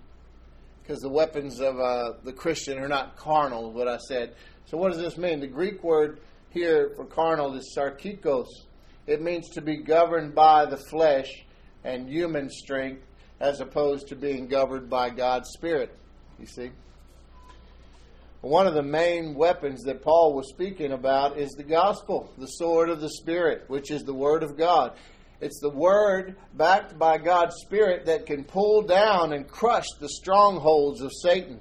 Because 0.82 1.00
the 1.00 1.10
weapons 1.10 1.60
of 1.60 1.80
uh, 1.80 2.13
the 2.24 2.34
Christian 2.34 2.78
are 2.80 2.88
not 2.88 3.17
carnal, 3.17 3.72
what 3.72 3.88
I 3.88 3.98
said. 3.98 4.36
So, 4.65 4.78
what 4.78 4.94
does 4.94 5.02
this 5.02 5.17
mean? 5.17 5.41
The 5.41 5.48
Greek 5.48 5.84
word 5.84 6.22
here 6.50 6.91
for 6.96 7.06
carnal 7.06 7.54
is 7.56 7.76
sarkikos. 7.78 8.48
It 9.06 9.22
means 9.22 9.50
to 9.50 9.62
be 9.62 9.78
governed 9.78 10.34
by 10.34 10.65
the 10.65 10.78
flesh 10.78 11.44
and 11.84 12.08
human 12.08 12.50
strength 12.50 13.04
as 13.39 13.60
opposed 13.60 14.08
to 14.08 14.15
being 14.15 14.48
governed 14.48 14.89
by 14.89 15.10
God's 15.10 15.50
Spirit. 15.50 15.96
You 16.39 16.46
see? 16.46 16.72
One 18.41 18.65
of 18.65 18.74
the 18.74 18.84
main 18.84 19.36
weapons 19.36 19.84
that 19.84 20.02
Paul 20.02 20.34
was 20.34 20.50
speaking 20.50 20.91
about 20.91 21.38
is 21.38 21.52
the 21.52 21.63
gospel, 21.63 22.32
the 22.38 22.48
sword 22.48 22.89
of 22.89 23.00
the 23.00 23.10
Spirit, 23.10 23.65
which 23.67 23.91
is 23.91 24.04
the 24.04 24.13
Word 24.13 24.41
of 24.41 24.58
God. 24.58 24.94
It's 25.41 25.60
the 25.60 25.70
Word 25.70 26.36
backed 26.56 26.98
by 26.98 27.17
God's 27.17 27.56
Spirit 27.58 28.06
that 28.06 28.26
can 28.26 28.44
pull 28.44 28.82
down 28.84 29.34
and 29.34 29.48
crush 29.48 29.86
the 30.00 30.10
strongholds 30.10 31.02
of 31.02 31.12
Satan. 31.22 31.60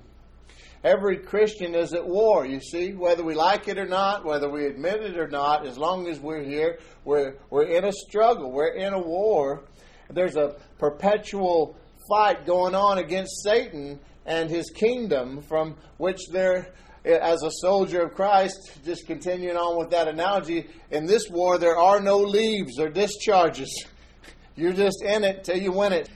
Every 0.83 1.19
Christian 1.19 1.75
is 1.75 1.93
at 1.93 2.07
war, 2.07 2.47
you 2.47 2.61
see, 2.61 2.95
whether 2.95 3.23
we 3.23 3.35
like 3.35 3.69
it 3.69 3.77
or 3.77 3.87
not, 3.87 4.25
whether 4.25 4.49
we 4.49 4.65
admit 4.65 5.03
it 5.03 5.19
or 5.19 5.29
not, 5.29 5.67
as 5.67 5.77
long 5.77 6.09
as 6.09 6.19
we're 6.19 6.43
here, 6.43 6.79
we're, 7.05 7.35
we're 7.51 7.65
in 7.65 7.85
a 7.85 7.93
struggle, 7.93 8.51
we're 8.51 8.73
in 8.73 8.95
a 8.95 8.99
war 8.99 9.65
there's 10.13 10.37
a 10.37 10.57
perpetual 10.79 11.77
fight 12.09 12.47
going 12.47 12.75
on 12.75 12.99
against 12.99 13.43
Satan 13.43 14.01
and 14.27 14.51
his 14.51 14.71
kingdom, 14.71 15.43
from 15.43 15.77
which 15.99 16.21
there, 16.31 16.73
as 17.05 17.43
a 17.43 17.51
soldier 17.61 18.03
of 18.03 18.15
Christ, 18.15 18.73
just 18.85 19.07
continuing 19.07 19.57
on 19.57 19.79
with 19.79 19.91
that 19.91 20.09
analogy, 20.09 20.69
in 20.91 21.07
this 21.07 21.29
war 21.31 21.59
there 21.59 21.77
are 21.77 22.01
no 22.01 22.19
leaves 22.19 22.79
or 22.79 22.89
discharges. 22.89 23.85
You're 24.57 24.73
just 24.73 25.03
in 25.03 25.25
it 25.25 25.45
till 25.45 25.59
you 25.59 25.73
win 25.73 25.93
it. 25.93 26.11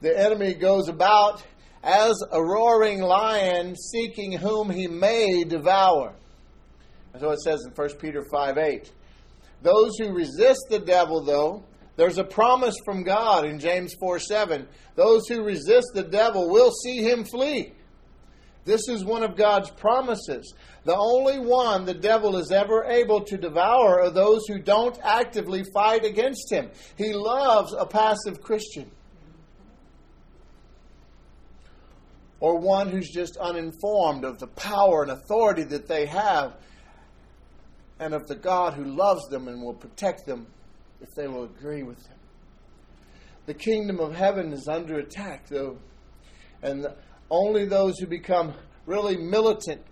The 0.00 0.18
enemy 0.18 0.54
goes 0.54 0.88
about 0.88 1.42
as 1.82 2.14
a 2.32 2.42
roaring 2.42 3.00
lion 3.00 3.76
seeking 3.76 4.32
whom 4.32 4.70
he 4.70 4.86
may 4.86 5.44
devour. 5.44 6.14
That's 7.12 7.24
what 7.24 7.34
it 7.34 7.40
says 7.40 7.64
in 7.64 7.72
1 7.72 7.88
Peter 8.00 8.24
5 8.30 8.58
8. 8.58 8.92
Those 9.62 9.96
who 9.98 10.12
resist 10.12 10.66
the 10.68 10.78
devil, 10.78 11.22
though, 11.22 11.64
there's 11.96 12.18
a 12.18 12.24
promise 12.24 12.74
from 12.84 13.04
God 13.04 13.44
in 13.44 13.58
James 13.58 13.94
4 14.00 14.18
7. 14.18 14.66
Those 14.96 15.28
who 15.28 15.42
resist 15.42 15.88
the 15.94 16.02
devil 16.02 16.50
will 16.50 16.72
see 16.72 17.02
him 17.02 17.24
flee. 17.24 17.72
This 18.64 18.88
is 18.88 19.04
one 19.04 19.22
of 19.22 19.36
God's 19.36 19.70
promises. 19.70 20.54
The 20.84 20.96
only 20.96 21.38
one 21.38 21.84
the 21.84 21.94
devil 21.94 22.36
is 22.36 22.50
ever 22.50 22.84
able 22.84 23.22
to 23.24 23.36
devour 23.36 24.02
are 24.02 24.10
those 24.10 24.46
who 24.48 24.58
don't 24.58 24.98
actively 25.02 25.64
fight 25.72 26.04
against 26.04 26.50
him. 26.50 26.70
He 26.96 27.12
loves 27.12 27.74
a 27.74 27.86
passive 27.86 28.40
Christian. 28.42 28.90
Or 32.40 32.58
one 32.58 32.90
who's 32.90 33.10
just 33.10 33.36
uninformed 33.36 34.24
of 34.24 34.38
the 34.38 34.48
power 34.48 35.02
and 35.02 35.12
authority 35.12 35.62
that 35.64 35.86
they 35.86 36.06
have 36.06 36.56
and 38.00 38.12
of 38.12 38.26
the 38.26 38.34
God 38.34 38.74
who 38.74 38.84
loves 38.84 39.28
them 39.28 39.48
and 39.48 39.62
will 39.62 39.74
protect 39.74 40.26
them 40.26 40.46
if 41.04 41.14
they 41.14 41.28
will 41.28 41.44
agree 41.44 41.82
with 41.82 41.98
him. 42.06 42.16
The 43.44 43.54
kingdom 43.54 44.00
of 44.00 44.14
heaven 44.14 44.52
is 44.54 44.68
under 44.68 44.98
attack, 44.98 45.46
though, 45.48 45.76
and 46.62 46.86
only 47.30 47.66
those 47.66 47.98
who 47.98 48.06
become 48.06 48.54
really 48.86 49.18
militant 49.18 49.82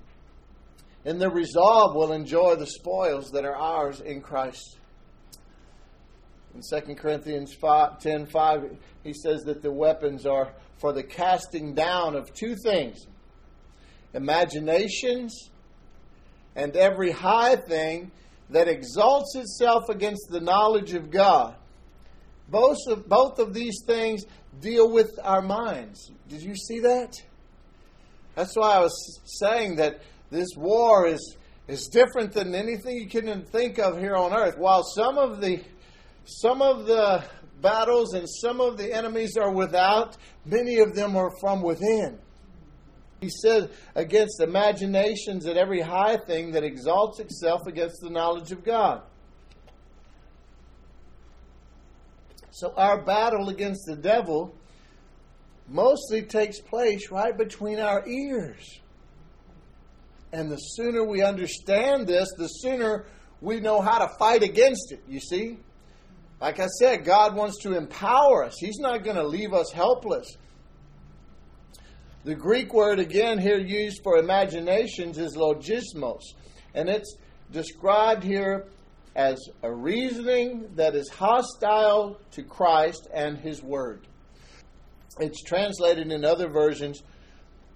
in 1.04 1.18
their 1.18 1.30
resolve 1.30 1.94
will 1.94 2.12
enjoy 2.12 2.54
the 2.56 2.66
spoils 2.66 3.30
that 3.32 3.44
are 3.44 3.56
ours 3.56 4.00
in 4.00 4.22
Christ. 4.22 4.78
In 6.54 6.62
2 6.80 6.94
Corinthians 6.94 7.52
5, 7.60 7.98
10 7.98 8.26
5, 8.26 8.76
he 9.04 9.12
says 9.12 9.42
that 9.42 9.60
the 9.60 9.72
weapons 9.72 10.24
are 10.24 10.54
for 10.78 10.94
the 10.94 11.02
casting 11.02 11.74
down 11.74 12.16
of 12.16 12.32
two 12.32 12.56
things 12.56 13.06
imaginations 14.14 15.50
and 16.54 16.76
every 16.76 17.10
high 17.10 17.56
thing 17.56 18.10
that 18.50 18.68
exalts 18.68 19.34
itself 19.34 19.88
against 19.88 20.28
the 20.30 20.40
knowledge 20.40 20.94
of 20.94 21.10
God. 21.10 21.54
Both 22.48 22.78
of, 22.88 23.08
both 23.08 23.38
of 23.38 23.54
these 23.54 23.82
things 23.86 24.24
deal 24.60 24.90
with 24.92 25.10
our 25.22 25.40
minds. 25.40 26.10
Did 26.28 26.42
you 26.42 26.54
see 26.54 26.80
that? 26.80 27.14
That's 28.34 28.54
why 28.56 28.76
I 28.76 28.80
was 28.80 29.20
saying 29.24 29.76
that 29.76 30.02
this 30.30 30.48
war 30.56 31.06
is, 31.06 31.36
is 31.68 31.86
different 31.88 32.32
than 32.32 32.54
anything 32.54 32.96
you 32.96 33.08
can 33.08 33.44
think 33.44 33.78
of 33.78 33.98
here 33.98 34.16
on 34.16 34.32
earth. 34.32 34.56
While 34.58 34.82
some 34.82 35.18
of 35.18 35.40
the 35.40 35.62
some 36.24 36.62
of 36.62 36.86
the 36.86 37.24
battles 37.60 38.14
and 38.14 38.28
some 38.28 38.60
of 38.60 38.78
the 38.78 38.94
enemies 38.94 39.36
are 39.36 39.52
without, 39.52 40.16
many 40.44 40.78
of 40.78 40.94
them 40.94 41.16
are 41.16 41.30
from 41.40 41.62
within. 41.62 42.18
He 43.22 43.30
said, 43.30 43.70
against 43.94 44.40
imaginations 44.40 45.46
and 45.46 45.56
every 45.56 45.80
high 45.80 46.16
thing 46.16 46.50
that 46.52 46.64
exalts 46.64 47.20
itself 47.20 47.68
against 47.68 48.00
the 48.02 48.10
knowledge 48.10 48.50
of 48.50 48.64
God. 48.64 49.02
So 52.50 52.74
our 52.76 53.00
battle 53.00 53.48
against 53.48 53.86
the 53.86 53.94
devil 53.94 54.52
mostly 55.68 56.22
takes 56.22 56.60
place 56.60 57.12
right 57.12 57.38
between 57.38 57.78
our 57.78 58.06
ears. 58.08 58.80
And 60.32 60.50
the 60.50 60.56
sooner 60.56 61.04
we 61.04 61.22
understand 61.22 62.08
this, 62.08 62.28
the 62.36 62.48
sooner 62.48 63.06
we 63.40 63.60
know 63.60 63.80
how 63.80 63.98
to 63.98 64.08
fight 64.18 64.42
against 64.42 64.90
it, 64.90 65.00
you 65.08 65.20
see? 65.20 65.58
Like 66.40 66.58
I 66.58 66.66
said, 66.66 67.04
God 67.04 67.36
wants 67.36 67.62
to 67.62 67.76
empower 67.76 68.42
us. 68.42 68.56
He's 68.58 68.78
not 68.78 69.04
going 69.04 69.14
to 69.14 69.26
leave 69.26 69.52
us 69.52 69.70
helpless. 69.70 70.26
The 72.24 72.34
Greek 72.36 72.72
word 72.72 73.00
again 73.00 73.38
here 73.40 73.58
used 73.58 74.00
for 74.04 74.16
imaginations 74.16 75.18
is 75.18 75.36
logismos, 75.36 76.22
and 76.72 76.88
it's 76.88 77.16
described 77.50 78.22
here 78.22 78.66
as 79.16 79.38
a 79.64 79.72
reasoning 79.72 80.70
that 80.76 80.94
is 80.94 81.08
hostile 81.08 82.20
to 82.30 82.44
Christ 82.44 83.08
and 83.12 83.36
His 83.38 83.60
Word. 83.60 84.06
It's 85.18 85.42
translated 85.42 86.12
in 86.12 86.24
other 86.24 86.48
versions 86.48 87.02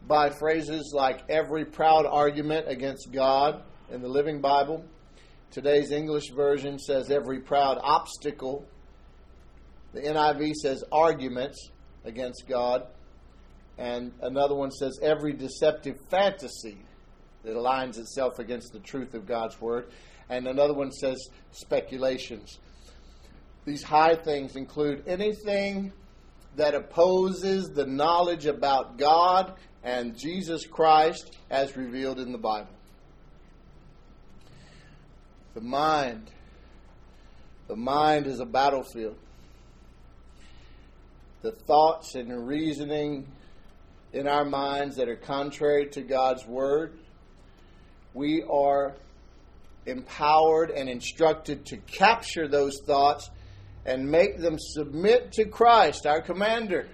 by 0.07 0.31
phrases 0.31 0.93
like 0.95 1.29
every 1.29 1.65
proud 1.65 2.07
argument 2.07 2.69
against 2.69 3.11
God 3.13 3.63
in 3.91 4.01
the 4.01 4.09
Living 4.09 4.41
Bible. 4.41 4.85
Today's 5.51 5.91
English 5.91 6.31
version 6.31 6.79
says 6.79 7.11
every 7.11 7.41
proud 7.41 7.79
obstacle. 7.83 8.65
The 9.93 10.03
NIV 10.03 10.53
says 10.55 10.85
arguments 10.93 11.71
against 12.05 12.45
God. 12.49 12.87
And 13.79 14.13
another 14.23 14.55
one 14.55 14.71
says 14.71 14.99
every 15.03 15.33
deceptive 15.33 16.01
fantasy 16.09 16.79
that 17.45 17.55
aligns 17.55 17.99
itself 17.99 18.39
against 18.39 18.73
the 18.73 18.81
truth 18.81 19.15
of 19.15 19.27
God's 19.27 19.61
Word. 19.61 19.89
And 20.29 20.49
another 20.49 20.75
one 20.75 20.91
says 20.91 21.29
speculations. 21.53 22.59
These 23.65 23.83
high 23.83 24.17
things 24.17 24.57
include 24.57 25.05
anything 25.07 25.93
that 26.57 26.75
opposes 26.75 27.71
the 27.71 27.87
knowledge 27.87 28.47
about 28.47 28.97
God 28.97 29.55
and 29.85 30.19
Jesus 30.19 30.67
Christ 30.67 31.37
as 31.51 31.77
revealed 31.77 32.19
in 32.19 32.33
the 32.33 32.39
Bible. 32.39 32.71
The 35.55 35.61
mind. 35.61 36.31
The 37.69 37.77
mind 37.77 38.27
is 38.27 38.41
a 38.41 38.47
battlefield. 38.47 39.17
The 41.43 41.53
thoughts 41.53 42.15
and 42.15 42.47
reasoning 42.47 43.27
in 44.17 44.27
our 44.27 44.47
minds 44.47 44.97
that 44.97 45.09
are 45.09 45.17
contrary 45.17 45.87
to 45.89 46.01
God's 46.01 46.47
Word, 46.47 46.99
we 48.15 48.43
are 48.43 48.95
empowered 49.85 50.71
and 50.71 50.89
instructed 50.89 51.67
to 51.67 51.77
capture 51.77 52.49
those 52.49 52.81
thoughts 52.87 53.31
and 53.85 54.11
make 54.11 54.39
them 54.39 54.57
submit 54.59 55.33
to 55.33 55.45
Christ, 55.45 56.07
our 56.07 56.23
commander. 56.23 56.89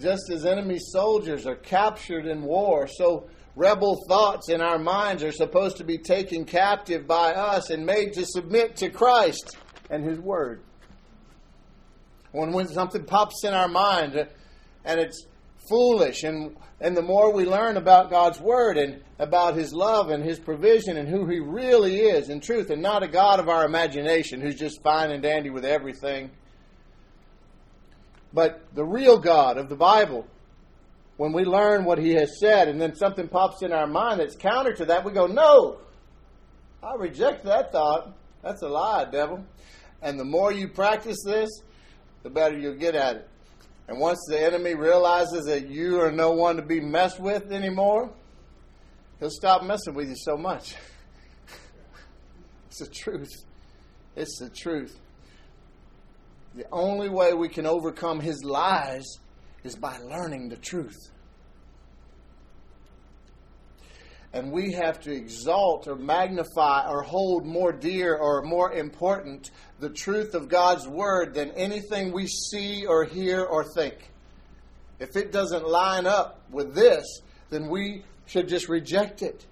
Just 0.00 0.30
as 0.30 0.46
enemy 0.46 0.78
soldiers 0.78 1.46
are 1.46 1.54
captured 1.54 2.26
in 2.26 2.42
war, 2.42 2.88
so 2.88 3.28
rebel 3.54 4.02
thoughts 4.08 4.48
in 4.48 4.62
our 4.62 4.78
minds 4.78 5.22
are 5.22 5.32
supposed 5.32 5.76
to 5.76 5.84
be 5.84 5.98
taken 5.98 6.46
captive 6.46 7.06
by 7.06 7.34
us 7.34 7.68
and 7.68 7.84
made 7.84 8.14
to 8.14 8.24
submit 8.24 8.76
to 8.76 8.88
Christ 8.88 9.56
and 9.90 10.02
His 10.02 10.18
Word. 10.18 10.62
When, 12.32 12.52
when 12.52 12.68
something 12.68 13.04
pops 13.04 13.44
in 13.44 13.52
our 13.52 13.68
mind 13.68 14.16
uh, 14.16 14.24
and 14.84 14.98
it's 14.98 15.26
foolish 15.68 16.22
and 16.22 16.56
and 16.80 16.96
the 16.96 17.02
more 17.02 17.32
we 17.32 17.46
learn 17.46 17.76
about 17.76 18.10
God's 18.10 18.40
Word 18.40 18.76
and 18.76 19.00
about 19.18 19.56
His 19.56 19.72
love 19.72 20.10
and 20.10 20.22
His 20.22 20.38
provision 20.38 20.96
and 20.96 21.08
who 21.08 21.26
He 21.26 21.38
really 21.38 22.00
is 22.00 22.28
in 22.28 22.40
truth, 22.40 22.70
and 22.70 22.82
not 22.82 23.02
a 23.02 23.08
God 23.08 23.40
of 23.40 23.48
our 23.48 23.64
imagination 23.64 24.40
who's 24.40 24.56
just 24.56 24.82
fine 24.82 25.10
and 25.10 25.22
dandy 25.22 25.50
with 25.50 25.64
everything, 25.64 26.30
but 28.34 28.62
the 28.74 28.84
real 28.84 29.18
God 29.18 29.56
of 29.56 29.68
the 29.68 29.76
Bible, 29.76 30.26
when 31.16 31.32
we 31.32 31.44
learn 31.44 31.84
what 31.84 31.98
He 31.98 32.10
has 32.14 32.38
said 32.40 32.68
and 32.68 32.80
then 32.80 32.96
something 32.96 33.28
pops 33.28 33.62
in 33.62 33.72
our 33.72 33.86
mind 33.86 34.20
that's 34.20 34.36
counter 34.36 34.74
to 34.74 34.84
that, 34.86 35.04
we 35.04 35.12
go, 35.12 35.26
No, 35.26 35.78
I 36.82 36.96
reject 36.96 37.44
that 37.44 37.72
thought. 37.72 38.14
That's 38.42 38.62
a 38.62 38.68
lie, 38.68 39.06
devil. 39.10 39.44
And 40.02 40.20
the 40.20 40.24
more 40.24 40.52
you 40.52 40.68
practice 40.68 41.16
this, 41.24 41.48
the 42.24 42.30
better 42.30 42.58
you'll 42.58 42.74
get 42.74 42.94
at 42.94 43.16
it. 43.16 43.28
And 43.86 43.98
once 43.98 44.18
the 44.28 44.40
enemy 44.40 44.74
realizes 44.74 45.44
that 45.46 45.68
you 45.68 46.00
are 46.00 46.10
no 46.10 46.30
one 46.30 46.56
to 46.56 46.62
be 46.62 46.80
messed 46.80 47.20
with 47.20 47.52
anymore, 47.52 48.10
he'll 49.20 49.30
stop 49.30 49.62
messing 49.62 49.94
with 49.94 50.08
you 50.08 50.16
so 50.16 50.36
much. 50.36 50.74
it's 52.68 52.78
the 52.78 52.86
truth. 52.86 53.32
It's 54.16 54.38
the 54.38 54.48
truth. 54.48 54.98
The 56.54 56.66
only 56.72 57.08
way 57.08 57.34
we 57.34 57.48
can 57.48 57.66
overcome 57.66 58.20
his 58.20 58.42
lies 58.44 59.04
is 59.64 59.76
by 59.76 59.98
learning 59.98 60.48
the 60.48 60.56
truth. 60.56 61.10
and 64.34 64.50
we 64.50 64.72
have 64.72 65.00
to 65.00 65.12
exalt 65.12 65.86
or 65.86 65.94
magnify 65.94 66.90
or 66.90 67.02
hold 67.02 67.46
more 67.46 67.72
dear 67.72 68.16
or 68.16 68.42
more 68.42 68.72
important 68.72 69.52
the 69.84 69.90
truth 69.90 70.34
of 70.34 70.48
God's 70.48 70.88
Word 70.88 71.34
than 71.34 71.50
anything 71.50 72.10
we 72.10 72.26
see 72.26 72.86
or 72.86 73.04
hear 73.04 73.44
or 73.44 73.64
think. 73.74 74.10
If 74.98 75.14
it 75.14 75.30
doesn't 75.30 75.68
line 75.68 76.06
up 76.06 76.40
with 76.50 76.74
this, 76.74 77.04
then 77.50 77.68
we 77.68 78.02
should 78.24 78.48
just 78.48 78.70
reject 78.70 79.20
it. 79.20 79.44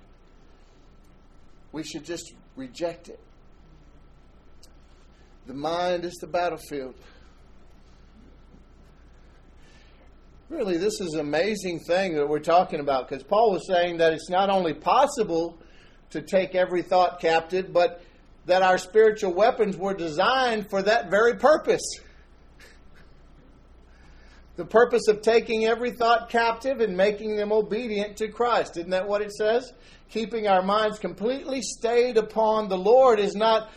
We 1.70 1.82
should 1.82 2.06
just 2.06 2.32
reject 2.56 3.10
it. 3.10 3.20
The 5.46 5.52
mind 5.52 6.06
is 6.06 6.14
the 6.14 6.28
battlefield. 6.28 6.94
Really, 10.48 10.78
this 10.78 10.98
is 10.98 11.12
an 11.12 11.20
amazing 11.20 11.80
thing 11.80 12.14
that 12.14 12.26
we're 12.26 12.38
talking 12.38 12.80
about 12.80 13.06
because 13.06 13.22
Paul 13.22 13.52
was 13.52 13.66
saying 13.66 13.98
that 13.98 14.14
it's 14.14 14.30
not 14.30 14.48
only 14.48 14.72
possible 14.72 15.58
to 16.08 16.22
take 16.22 16.54
every 16.54 16.80
thought 16.80 17.20
captive, 17.20 17.70
but 17.70 18.02
that 18.46 18.62
our 18.62 18.78
spiritual 18.78 19.32
weapons 19.32 19.76
were 19.76 19.94
designed 19.94 20.68
for 20.68 20.82
that 20.82 21.10
very 21.10 21.36
purpose. 21.36 21.82
The 24.56 24.64
purpose 24.64 25.08
of 25.08 25.22
taking 25.22 25.64
every 25.64 25.92
thought 25.92 26.28
captive 26.28 26.80
and 26.80 26.96
making 26.96 27.36
them 27.36 27.52
obedient 27.52 28.18
to 28.18 28.28
Christ. 28.28 28.76
Isn't 28.76 28.90
that 28.90 29.08
what 29.08 29.22
it 29.22 29.32
says? 29.32 29.72
Keeping 30.10 30.46
our 30.46 30.62
minds 30.62 30.98
completely 30.98 31.62
stayed 31.62 32.18
upon 32.18 32.68
the 32.68 32.76
Lord 32.76 33.18
is 33.18 33.34
not, 33.34 33.70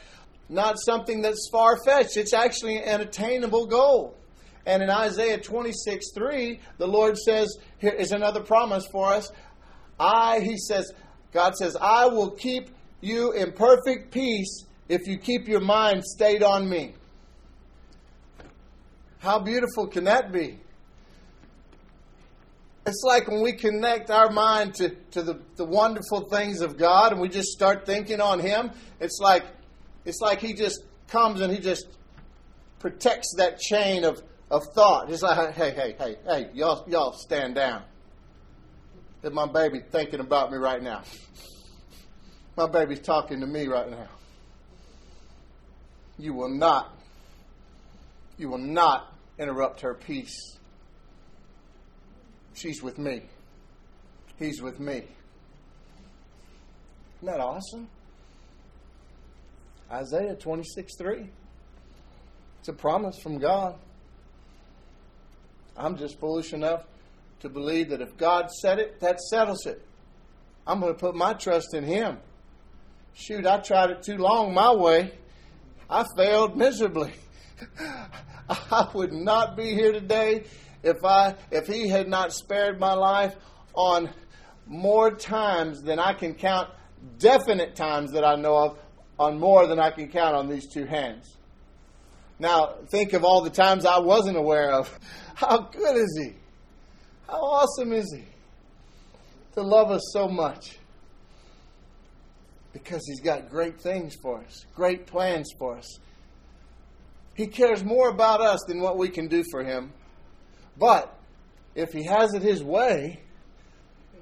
not 0.49 0.75
something 0.78 1.21
that's 1.21 1.47
far 1.51 1.78
fetched, 1.86 2.17
it's 2.17 2.34
actually 2.34 2.78
an 2.82 3.01
attainable 3.01 3.67
goal. 3.67 4.17
And 4.65 4.82
in 4.82 4.89
Isaiah 4.89 5.39
26 5.39 6.12
3, 6.13 6.60
the 6.78 6.88
Lord 6.88 7.17
says, 7.17 7.56
here 7.78 7.93
is 7.93 8.12
another 8.12 8.41
promise 8.41 8.86
for 8.91 9.13
us. 9.13 9.32
I, 9.99 10.39
he 10.41 10.58
says, 10.58 10.91
God 11.32 11.56
says, 11.56 11.78
I 11.80 12.08
will 12.08 12.32
keep 12.32 12.69
you 13.06 13.32
in 13.32 13.52
perfect 13.52 14.12
peace 14.12 14.65
if 14.89 15.08
you 15.08 15.18
keep 15.18 15.48
your 15.48 15.62
mind 15.62 16.04
stayed 16.04 16.44
on 16.44 16.70
me. 16.70 16.94
How 19.20 19.39
beautiful 19.39 19.88
can 19.88 20.04
that 20.04 20.32
be? 20.32 20.60
It's 22.86 23.02
like 23.04 23.28
when 23.28 23.41
we 23.41 23.54
connect 23.54 24.12
our 24.12 24.30
mind 24.30 24.76
to, 24.76 24.89
to 25.12 25.24
the, 25.24 25.39
the 25.56 25.65
wonderful 25.65 26.30
things 26.30 26.62
of 26.62 26.78
God 26.78 27.13
and 27.13 27.20
we 27.20 27.30
just 27.30 27.50
start 27.50 27.86
thinking 27.86 28.22
on 28.22 28.39
Him, 28.39 28.72
it's 29.00 29.20
like 29.20 29.44
it's 30.06 30.22
like 30.22 30.39
He 30.39 30.54
just 30.54 30.84
comes 31.08 31.41
and 31.41 31.52
He 31.52 31.60
just 31.60 31.88
protects 32.78 33.34
that 33.38 33.60
chain 33.60 34.04
of, 34.04 34.22
of 34.52 34.62
thought. 34.76 35.10
He's 35.10 35.24
like, 35.24 35.56
hey, 35.56 35.72
hey, 35.72 35.96
hey, 35.98 36.18
hey, 36.28 36.50
y'all, 36.54 36.86
y'all 36.88 37.13
stand 37.13 37.56
down. 37.56 37.82
That 39.24 39.34
my 39.34 39.48
baby 39.48 39.80
thinking 39.89 40.20
about 40.20 40.52
me 40.52 40.60
right 40.60 40.84
now. 40.84 41.02
My 42.56 42.68
baby's 42.68 43.02
talking 43.02 43.41
to 43.41 43.48
me 43.48 43.68
right 43.68 43.89
now. 43.89 44.08
You 46.18 46.34
will 46.34 46.50
not, 46.50 46.98
you 48.38 48.50
will 48.50 48.58
not 48.58 49.13
interrupt 49.38 49.82
her 49.82 49.94
peace. 49.94 50.58
She's 52.54 52.82
with 52.82 52.98
me. 52.98 53.24
He's 54.38 54.62
with 54.62 54.80
me. 54.80 55.04
Isn't 57.18 57.26
that 57.26 57.41
awesome? 57.41 57.89
Isaiah 59.91 60.36
26 60.36 60.98
3. 60.98 61.30
It's 62.60 62.70
a 62.70 62.74
promise 62.74 63.20
from 63.20 63.38
God. 63.38 63.76
I'm 65.78 65.98
just 65.98 66.20
foolish 66.20 66.54
enough 66.54 66.86
to 67.41 67.50
believe 67.50 67.89
that 67.89 68.02
if 68.02 68.15
God 68.15 68.50
said 68.50 68.80
it, 68.80 69.02
that 69.02 69.20
settles 69.20 69.65
it. 69.65 69.86
I'm 70.65 70.80
going 70.80 70.94
to 70.94 71.00
put 71.00 71.15
my 71.15 71.34
trust 71.34 71.74
in 71.74 71.84
Him. 71.84 72.18
Shoot, 73.17 73.45
I 73.47 73.60
tried 73.60 73.91
it 73.91 74.04
too 74.04 74.17
long 74.17 74.54
my 74.54 74.73
way. 74.73 75.13
I 75.89 76.04
failed 76.17 76.58
miserably. 76.58 77.13
I 78.49 78.89
would 78.93 79.13
not 79.13 79.56
be 79.56 79.73
here 79.73 79.93
today 79.93 80.43
if 80.84 81.04
I 81.06 81.36
if 81.49 81.65
he 81.65 81.88
had 81.88 82.10
not 82.10 82.34
spared 82.34 82.78
my 82.78 82.93
life 82.93 83.34
on 83.73 84.10
more 84.67 85.12
times 85.12 85.82
than 85.82 85.97
I 85.97 86.13
can 86.13 86.36
count 86.36 86.69
definite 87.17 87.75
times 87.75 88.12
that 88.12 88.25
I 88.25 88.36
know 88.36 88.58
of 88.58 88.80
on 89.17 89.39
more 89.39 89.65
than 89.65 89.80
I 89.80 89.91
can 89.91 90.10
count 90.10 90.36
on 90.36 90.49
these 90.49 90.67
two 90.67 90.86
hands. 90.86 91.38
Now, 92.38 92.75
think 92.89 93.13
of 93.13 93.23
all 93.23 93.41
the 93.41 93.49
times 93.49 93.86
I 93.86 93.99
wasn't 93.99 94.36
aware 94.36 94.73
of. 94.73 94.99
How 95.36 95.60
good 95.60 95.95
is 95.95 96.19
he? 96.21 96.34
How 97.28 97.38
awesome 97.38 97.93
is 97.93 98.13
he? 98.13 98.25
To 99.54 99.62
love 99.62 99.89
us 99.89 100.01
so 100.12 100.28
much. 100.28 100.78
Because 102.76 103.08
he's 103.08 103.22
got 103.22 103.50
great 103.50 103.80
things 103.80 104.16
for 104.22 104.44
us, 104.44 104.66
great 104.76 105.08
plans 105.08 105.50
for 105.58 105.78
us. 105.78 105.98
He 107.34 107.48
cares 107.48 107.86
more 107.86 108.10
about 108.10 108.42
us 108.42 108.60
than 108.68 108.82
what 108.82 108.98
we 108.98 109.08
can 109.08 109.30
do 109.30 109.46
for 109.50 109.64
him. 109.64 109.94
But 110.78 111.18
if 111.74 111.94
he 111.94 112.04
has 112.04 112.34
it 112.34 112.42
his 112.42 112.62
way, 112.62 113.22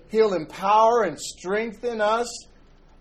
he'll 0.09 0.35
empower 0.35 1.01
and 1.01 1.19
strengthen 1.19 1.99
us 1.99 2.27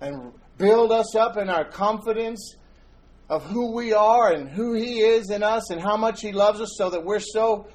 and 0.00 0.32
build 0.56 0.90
us 0.90 1.14
up 1.14 1.36
in 1.36 1.50
our 1.50 1.66
confidence 1.66 2.56
of 3.28 3.44
who 3.44 3.74
we 3.74 3.92
are 3.92 4.32
and 4.32 4.48
who 4.48 4.72
he 4.72 5.00
is 5.00 5.28
in 5.28 5.42
us 5.42 5.68
and 5.68 5.82
how 5.82 5.98
much 5.98 6.22
he 6.22 6.32
loves 6.32 6.62
us 6.62 6.76
so 6.78 6.88
that 6.88 7.04
we're 7.04 7.20
so 7.20 7.66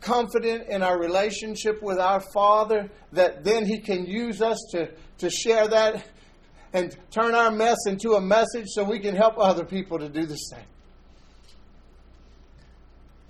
confident 0.00 0.68
in 0.68 0.84
our 0.84 0.96
relationship 0.96 1.82
with 1.82 1.98
our 1.98 2.20
Father 2.20 2.88
that 3.10 3.42
then 3.42 3.66
He 3.66 3.80
can 3.80 4.06
use 4.06 4.40
us 4.40 4.64
to, 4.70 4.88
to 5.18 5.28
share 5.28 5.66
that 5.66 6.06
and 6.76 6.94
turn 7.10 7.34
our 7.34 7.50
mess 7.50 7.78
into 7.86 8.16
a 8.16 8.20
message 8.20 8.66
so 8.66 8.84
we 8.84 8.98
can 8.98 9.16
help 9.16 9.38
other 9.38 9.64
people 9.64 9.98
to 9.98 10.10
do 10.10 10.26
the 10.26 10.36
same. 10.36 10.66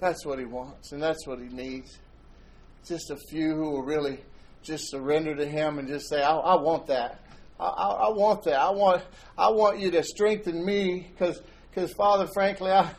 That's 0.00 0.26
what 0.26 0.40
he 0.40 0.44
wants, 0.44 0.90
and 0.90 1.00
that's 1.00 1.24
what 1.28 1.38
he 1.38 1.46
needs. 1.46 1.96
Just 2.84 3.08
a 3.10 3.16
few 3.30 3.54
who 3.54 3.70
will 3.70 3.84
really 3.84 4.18
just 4.64 4.90
surrender 4.90 5.36
to 5.36 5.46
him 5.46 5.78
and 5.78 5.86
just 5.86 6.08
say, 6.08 6.22
I, 6.22 6.34
I 6.34 6.60
want 6.60 6.88
that. 6.88 7.20
I, 7.60 7.66
I, 7.66 7.88
I, 8.08 8.10
want 8.10 8.42
that. 8.44 8.58
I 8.58 8.70
want, 8.70 9.02
I 9.38 9.48
want 9.50 9.78
you 9.78 9.92
to 9.92 10.02
strengthen 10.02 10.64
me 10.64 11.08
because, 11.12 11.40
because 11.70 11.92
Father, 11.92 12.26
frankly, 12.34 12.72
I, 12.72 12.90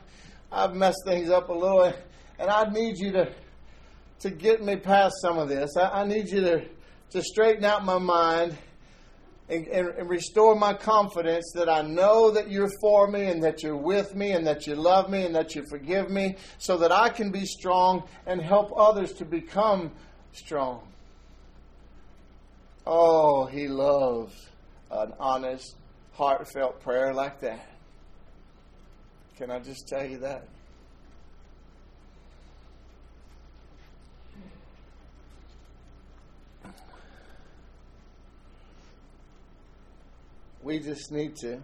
I've 0.49 0.73
messed 0.73 1.03
things 1.05 1.29
up 1.29 1.49
a 1.49 1.53
little, 1.53 1.93
and 2.39 2.49
I 2.49 2.69
need 2.69 2.97
you 2.97 3.11
to, 3.11 3.33
to 4.21 4.29
get 4.29 4.63
me 4.63 4.77
past 4.77 5.15
some 5.21 5.37
of 5.37 5.49
this. 5.49 5.75
I, 5.75 6.03
I 6.03 6.07
need 6.07 6.29
you 6.29 6.39
to, 6.39 6.65
to 7.09 7.21
straighten 7.21 7.65
out 7.65 7.83
my 7.83 7.97
mind 7.97 8.57
and, 9.49 9.67
and, 9.67 9.89
and, 9.89 10.09
restore 10.09 10.55
my 10.55 10.73
confidence 10.73 11.51
that 11.55 11.69
I 11.69 11.81
know 11.81 12.31
that 12.31 12.51
you're 12.51 12.71
for 12.81 13.07
me 13.07 13.27
and 13.27 13.41
that 13.43 13.63
you're 13.63 13.77
with 13.77 14.13
me 14.13 14.31
and 14.31 14.45
that 14.45 14.67
you 14.67 14.75
love 14.75 15.09
me 15.09 15.25
and 15.25 15.33
that 15.35 15.55
you 15.55 15.63
forgive 15.69 16.09
me 16.09 16.35
so 16.57 16.77
that 16.77 16.91
I 16.91 17.09
can 17.09 17.31
be 17.31 17.45
strong 17.45 18.03
and 18.25 18.41
help 18.41 18.73
others 18.75 19.13
to 19.13 19.25
become 19.25 19.91
strong. 20.33 20.81
Oh, 22.85 23.45
he 23.45 23.67
loves 23.67 24.33
an 24.91 25.13
honest, 25.19 25.75
heartfelt 26.13 26.81
prayer 26.81 27.13
like 27.13 27.39
that. 27.41 27.65
Can 29.37 29.51
I 29.51 29.59
just 29.59 29.87
tell 29.87 30.05
you 30.05 30.17
that? 30.19 30.47
We 40.67 40.79
just 40.79 41.13
need 41.13 41.37
to 41.37 41.61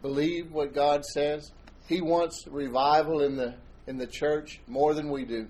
believe 0.00 0.50
what 0.52 0.72
God 0.72 1.04
says. 1.04 1.52
He 1.86 2.00
wants 2.00 2.46
revival 2.46 3.20
in 3.20 3.36
the 3.36 3.56
in 3.86 3.98
the 3.98 4.06
church 4.06 4.60
more 4.66 4.94
than 4.94 5.10
we 5.10 5.26
do. 5.26 5.48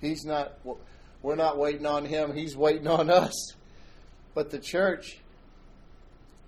He's 0.00 0.24
not 0.24 0.58
we're 1.22 1.36
not 1.36 1.56
waiting 1.56 1.86
on 1.86 2.04
him, 2.04 2.34
he's 2.34 2.56
waiting 2.56 2.88
on 2.88 3.10
us. 3.10 3.52
But 4.34 4.50
the 4.50 4.58
church 4.58 5.20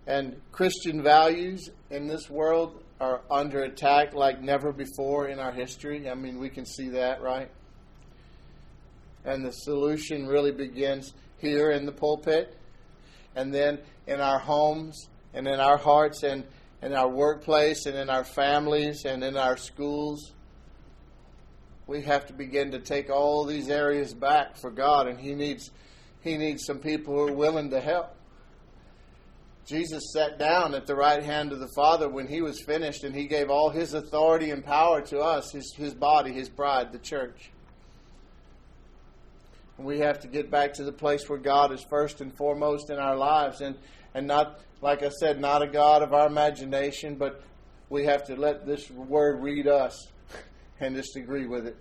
and 0.08 0.40
Christian 0.50 1.04
values 1.04 1.70
in 1.90 2.08
this 2.08 2.28
world 2.28 2.82
are 3.00 3.20
under 3.30 3.62
attack 3.62 4.14
like 4.14 4.42
never 4.42 4.72
before 4.72 5.28
in 5.28 5.38
our 5.38 5.52
history. 5.52 6.10
I 6.10 6.14
mean, 6.14 6.40
we 6.40 6.48
can 6.48 6.66
see 6.66 6.88
that, 6.88 7.22
right? 7.22 7.52
And 9.26 9.44
the 9.44 9.52
solution 9.52 10.26
really 10.26 10.52
begins 10.52 11.12
here 11.38 11.72
in 11.72 11.84
the 11.84 11.92
pulpit, 11.92 12.56
and 13.34 13.52
then 13.52 13.80
in 14.06 14.20
our 14.20 14.38
homes, 14.38 15.08
and 15.34 15.46
in 15.46 15.60
our 15.60 15.76
hearts, 15.76 16.22
and 16.22 16.44
in 16.80 16.94
our 16.94 17.08
workplace, 17.08 17.86
and 17.86 17.96
in 17.96 18.08
our 18.08 18.24
families, 18.24 19.04
and 19.04 19.22
in 19.24 19.36
our 19.36 19.56
schools. 19.56 20.32
We 21.86 22.02
have 22.02 22.26
to 22.26 22.32
begin 22.32 22.70
to 22.70 22.78
take 22.78 23.10
all 23.10 23.44
these 23.44 23.68
areas 23.68 24.14
back 24.14 24.56
for 24.56 24.70
God, 24.70 25.08
and 25.08 25.18
He 25.18 25.34
needs 25.34 25.70
He 26.20 26.38
needs 26.38 26.64
some 26.64 26.78
people 26.78 27.14
who 27.14 27.28
are 27.28 27.36
willing 27.36 27.70
to 27.70 27.80
help. 27.80 28.16
Jesus 29.66 30.12
sat 30.12 30.38
down 30.38 30.74
at 30.76 30.86
the 30.86 30.94
right 30.94 31.24
hand 31.24 31.52
of 31.52 31.58
the 31.58 31.68
Father 31.74 32.08
when 32.08 32.28
he 32.28 32.40
was 32.40 32.62
finished, 32.62 33.02
and 33.02 33.12
he 33.12 33.26
gave 33.26 33.50
all 33.50 33.70
his 33.70 33.94
authority 33.94 34.52
and 34.52 34.64
power 34.64 35.00
to 35.02 35.18
us, 35.18 35.50
his, 35.50 35.74
his 35.76 35.92
body, 35.92 36.32
his 36.32 36.48
bride, 36.48 36.92
the 36.92 37.00
church. 37.00 37.50
We 39.78 39.98
have 39.98 40.20
to 40.20 40.28
get 40.28 40.50
back 40.50 40.72
to 40.74 40.84
the 40.84 40.92
place 40.92 41.28
where 41.28 41.38
God 41.38 41.70
is 41.70 41.82
first 41.82 42.20
and 42.20 42.34
foremost 42.34 42.88
in 42.88 42.98
our 42.98 43.16
lives 43.16 43.60
and, 43.60 43.76
and 44.14 44.26
not, 44.26 44.60
like 44.80 45.02
I 45.02 45.10
said, 45.10 45.38
not 45.38 45.62
a 45.62 45.66
God 45.66 46.02
of 46.02 46.14
our 46.14 46.26
imagination, 46.26 47.16
but 47.16 47.42
we 47.90 48.04
have 48.04 48.26
to 48.26 48.36
let 48.36 48.66
this 48.66 48.90
word 48.90 49.42
read 49.42 49.68
us 49.68 50.08
and 50.80 50.96
just 50.96 51.14
agree 51.16 51.46
with 51.46 51.66
it. 51.66 51.76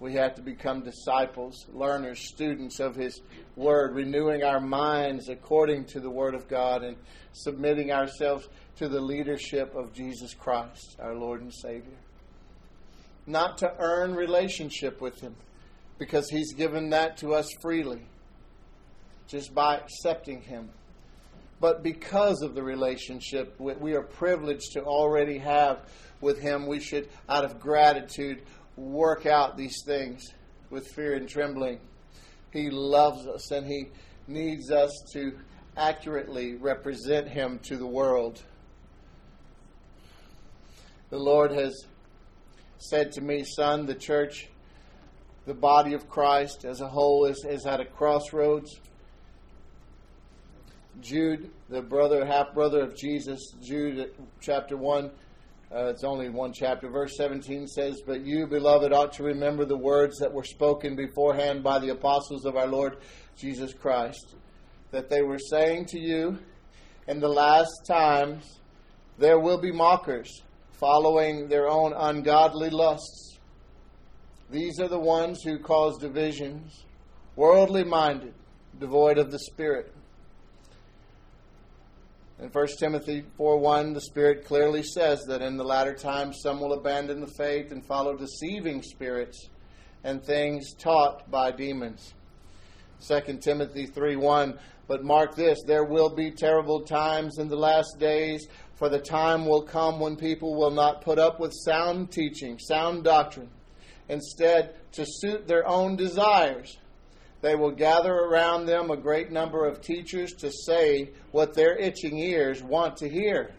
We 0.00 0.12
have 0.12 0.36
to 0.36 0.42
become 0.42 0.84
disciples, 0.84 1.66
learners, 1.74 2.20
students 2.20 2.78
of 2.78 2.94
His 2.94 3.20
Word, 3.56 3.96
renewing 3.96 4.44
our 4.44 4.60
minds 4.60 5.28
according 5.28 5.86
to 5.86 5.98
the 5.98 6.08
Word 6.08 6.36
of 6.36 6.46
God 6.46 6.84
and 6.84 6.96
submitting 7.32 7.90
ourselves 7.90 8.46
to 8.76 8.88
the 8.88 9.00
leadership 9.00 9.74
of 9.74 9.92
Jesus 9.92 10.34
Christ, 10.34 10.96
our 11.00 11.16
Lord 11.16 11.42
and 11.42 11.52
Savior 11.52 11.98
not 13.28 13.58
to 13.58 13.72
earn 13.78 14.14
relationship 14.14 15.00
with 15.00 15.20
Him 15.20 15.36
because 15.98 16.28
He's 16.30 16.54
given 16.54 16.90
that 16.90 17.18
to 17.18 17.34
us 17.34 17.48
freely 17.60 18.02
just 19.28 19.54
by 19.54 19.76
accepting 19.76 20.40
Him. 20.40 20.70
But 21.60 21.82
because 21.82 22.42
of 22.42 22.54
the 22.54 22.62
relationship 22.62 23.54
we 23.58 23.94
are 23.94 24.02
privileged 24.02 24.72
to 24.72 24.82
already 24.82 25.38
have 25.38 25.80
with 26.20 26.40
Him, 26.40 26.66
we 26.66 26.80
should, 26.80 27.08
out 27.28 27.44
of 27.44 27.60
gratitude, 27.60 28.42
work 28.76 29.26
out 29.26 29.56
these 29.56 29.82
things 29.84 30.22
with 30.70 30.88
fear 30.88 31.14
and 31.14 31.28
trembling. 31.28 31.80
He 32.52 32.70
loves 32.70 33.26
us 33.26 33.50
and 33.50 33.66
He 33.66 33.88
needs 34.26 34.70
us 34.70 34.90
to 35.12 35.38
accurately 35.76 36.54
represent 36.54 37.28
Him 37.28 37.58
to 37.64 37.76
the 37.76 37.86
world 37.86 38.42
The 41.10 41.18
Lord 41.18 41.52
has 41.52 41.86
said 42.78 43.12
to 43.12 43.20
me, 43.20 43.44
Son, 43.44 43.86
the 43.86 43.94
church, 43.94 44.48
the 45.46 45.54
body 45.54 45.94
of 45.94 46.08
Christ 46.08 46.64
as 46.64 46.80
a 46.80 46.88
whole, 46.88 47.26
is, 47.26 47.44
is 47.48 47.66
at 47.66 47.80
a 47.80 47.84
crossroads. 47.84 48.80
Jude, 51.00 51.50
the 51.68 51.82
brother, 51.82 52.24
half 52.24 52.54
brother 52.54 52.80
of 52.80 52.96
Jesus, 52.96 53.52
Jude, 53.62 54.10
chapter 54.40 54.76
1, 54.76 55.10
uh, 55.70 55.84
it's 55.86 56.02
only 56.02 56.30
one 56.30 56.52
chapter. 56.52 56.88
Verse 56.88 57.16
17 57.16 57.66
says, 57.66 58.00
But 58.06 58.24
you, 58.24 58.46
beloved, 58.46 58.92
ought 58.92 59.12
to 59.14 59.22
remember 59.22 59.64
the 59.64 59.76
words 59.76 60.18
that 60.18 60.32
were 60.32 60.44
spoken 60.44 60.96
beforehand 60.96 61.62
by 61.62 61.78
the 61.78 61.90
apostles 61.90 62.46
of 62.46 62.56
our 62.56 62.66
Lord 62.66 62.96
Jesus 63.36 63.74
Christ, 63.74 64.34
that 64.92 65.10
they 65.10 65.22
were 65.22 65.38
saying 65.38 65.86
to 65.86 65.98
you, 65.98 66.38
In 67.06 67.20
the 67.20 67.28
last 67.28 67.84
times 67.86 68.60
there 69.18 69.38
will 69.38 69.58
be 69.58 69.70
mockers, 69.70 70.42
following 70.78 71.48
their 71.48 71.68
own 71.68 71.92
ungodly 71.92 72.70
lusts. 72.70 73.38
These 74.50 74.80
are 74.80 74.88
the 74.88 74.98
ones 74.98 75.42
who 75.42 75.58
cause 75.58 75.98
divisions, 75.98 76.84
worldly 77.36 77.84
minded, 77.84 78.34
devoid 78.78 79.18
of 79.18 79.30
the 79.30 79.38
Spirit 79.38 79.92
in 82.40 82.50
1 82.50 82.66
Timothy 82.78 83.24
4:1, 83.36 83.94
the 83.94 84.00
Spirit 84.00 84.44
clearly 84.44 84.84
says 84.84 85.24
that 85.24 85.42
in 85.42 85.56
the 85.56 85.64
latter 85.64 85.92
times 85.92 86.38
some 86.40 86.60
will 86.60 86.72
abandon 86.72 87.20
the 87.20 87.32
faith 87.36 87.72
and 87.72 87.84
follow 87.84 88.16
deceiving 88.16 88.80
spirits 88.80 89.48
and 90.04 90.22
things 90.22 90.72
taught 90.74 91.28
by 91.32 91.50
demons. 91.50 92.14
2 93.00 93.42
Timothy 93.42 93.88
3:1, 93.88 94.56
but 94.86 95.02
mark 95.02 95.34
this, 95.34 95.58
there 95.66 95.84
will 95.84 96.10
be 96.10 96.30
terrible 96.30 96.82
times 96.82 97.38
in 97.38 97.48
the 97.48 97.56
last 97.56 97.98
days, 97.98 98.46
for 98.78 98.88
the 98.88 98.98
time 98.98 99.44
will 99.44 99.62
come 99.62 99.98
when 99.98 100.14
people 100.14 100.54
will 100.54 100.70
not 100.70 101.02
put 101.02 101.18
up 101.18 101.40
with 101.40 101.52
sound 101.52 102.12
teaching, 102.12 102.60
sound 102.60 103.02
doctrine. 103.02 103.50
Instead, 104.08 104.76
to 104.92 105.04
suit 105.04 105.48
their 105.48 105.66
own 105.66 105.96
desires, 105.96 106.78
they 107.40 107.56
will 107.56 107.72
gather 107.72 108.12
around 108.12 108.66
them 108.66 108.90
a 108.90 108.96
great 108.96 109.32
number 109.32 109.66
of 109.66 109.80
teachers 109.80 110.32
to 110.34 110.52
say 110.64 111.10
what 111.32 111.54
their 111.54 111.76
itching 111.76 112.18
ears 112.18 112.62
want 112.62 112.96
to 112.96 113.08
hear. 113.08 113.50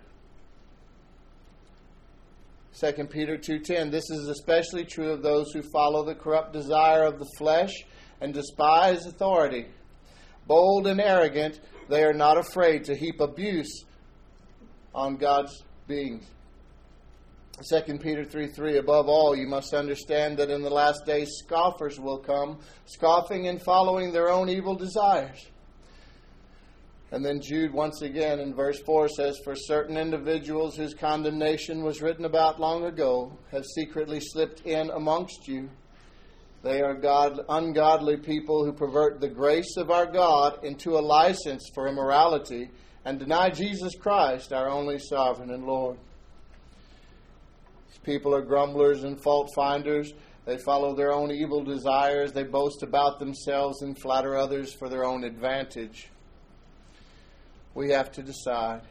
2 2.79 3.09
Peter 3.09 3.37
2:10 3.37 3.91
This 3.91 4.09
is 4.09 4.29
especially 4.29 4.85
true 4.85 5.11
of 5.11 5.21
those 5.21 5.51
who 5.51 5.61
follow 5.61 6.03
the 6.03 6.15
corrupt 6.15 6.53
desire 6.53 7.03
of 7.03 7.19
the 7.19 7.29
flesh 7.37 7.73
and 8.21 8.33
despise 8.33 9.05
authority. 9.05 9.65
Bold 10.47 10.87
and 10.87 11.01
arrogant, 11.01 11.59
they 11.89 12.05
are 12.05 12.13
not 12.13 12.37
afraid 12.37 12.85
to 12.85 12.95
heap 12.95 13.19
abuse 13.19 13.83
on 14.93 15.17
God's 15.17 15.63
beings. 15.87 16.25
2 17.67 17.97
Peter 17.97 18.23
3 18.23 18.47
3 18.47 18.77
Above 18.77 19.09
all, 19.09 19.35
you 19.35 19.47
must 19.47 19.73
understand 19.73 20.37
that 20.37 20.49
in 20.49 20.61
the 20.61 20.69
last 20.69 21.05
days 21.05 21.29
scoffers 21.43 21.99
will 21.99 22.19
come, 22.19 22.59
scoffing 22.85 23.47
and 23.47 23.61
following 23.61 24.13
their 24.13 24.29
own 24.29 24.49
evil 24.49 24.75
desires. 24.75 25.47
And 27.11 27.25
then 27.25 27.41
Jude, 27.41 27.73
once 27.73 28.01
again, 28.01 28.39
in 28.39 28.53
verse 28.53 28.79
4 28.85 29.09
says, 29.09 29.39
For 29.43 29.55
certain 29.55 29.97
individuals 29.97 30.75
whose 30.75 30.93
condemnation 30.93 31.83
was 31.83 32.01
written 32.01 32.25
about 32.25 32.59
long 32.59 32.85
ago 32.85 33.35
have 33.51 33.65
secretly 33.65 34.19
slipped 34.21 34.61
in 34.61 34.91
amongst 34.91 35.47
you. 35.47 35.69
They 36.61 36.81
are 36.81 36.93
God, 36.93 37.39
ungodly 37.49 38.17
people 38.17 38.63
who 38.63 38.73
pervert 38.73 39.19
the 39.19 39.29
grace 39.29 39.75
of 39.75 39.89
our 39.89 40.05
God 40.05 40.63
into 40.63 40.97
a 40.97 41.01
license 41.01 41.67
for 41.73 41.87
immorality 41.87 42.69
and 43.05 43.19
deny 43.19 43.49
Jesus 43.49 43.95
Christ, 43.95 44.53
our 44.53 44.69
only 44.69 44.99
sovereign 44.99 45.51
and 45.51 45.65
Lord. 45.65 45.97
These 47.89 47.99
people 47.99 48.35
are 48.35 48.41
grumblers 48.41 49.03
and 49.03 49.21
fault 49.21 49.51
finders. 49.55 50.13
They 50.45 50.57
follow 50.57 50.95
their 50.95 51.11
own 51.11 51.31
evil 51.31 51.63
desires. 51.63 52.31
They 52.31 52.43
boast 52.43 52.83
about 52.83 53.19
themselves 53.19 53.81
and 53.81 53.99
flatter 53.99 54.35
others 54.35 54.73
for 54.73 54.89
their 54.89 55.05
own 55.05 55.23
advantage. 55.23 56.09
We 57.75 57.91
have 57.91 58.11
to 58.13 58.23
decide 58.23 58.81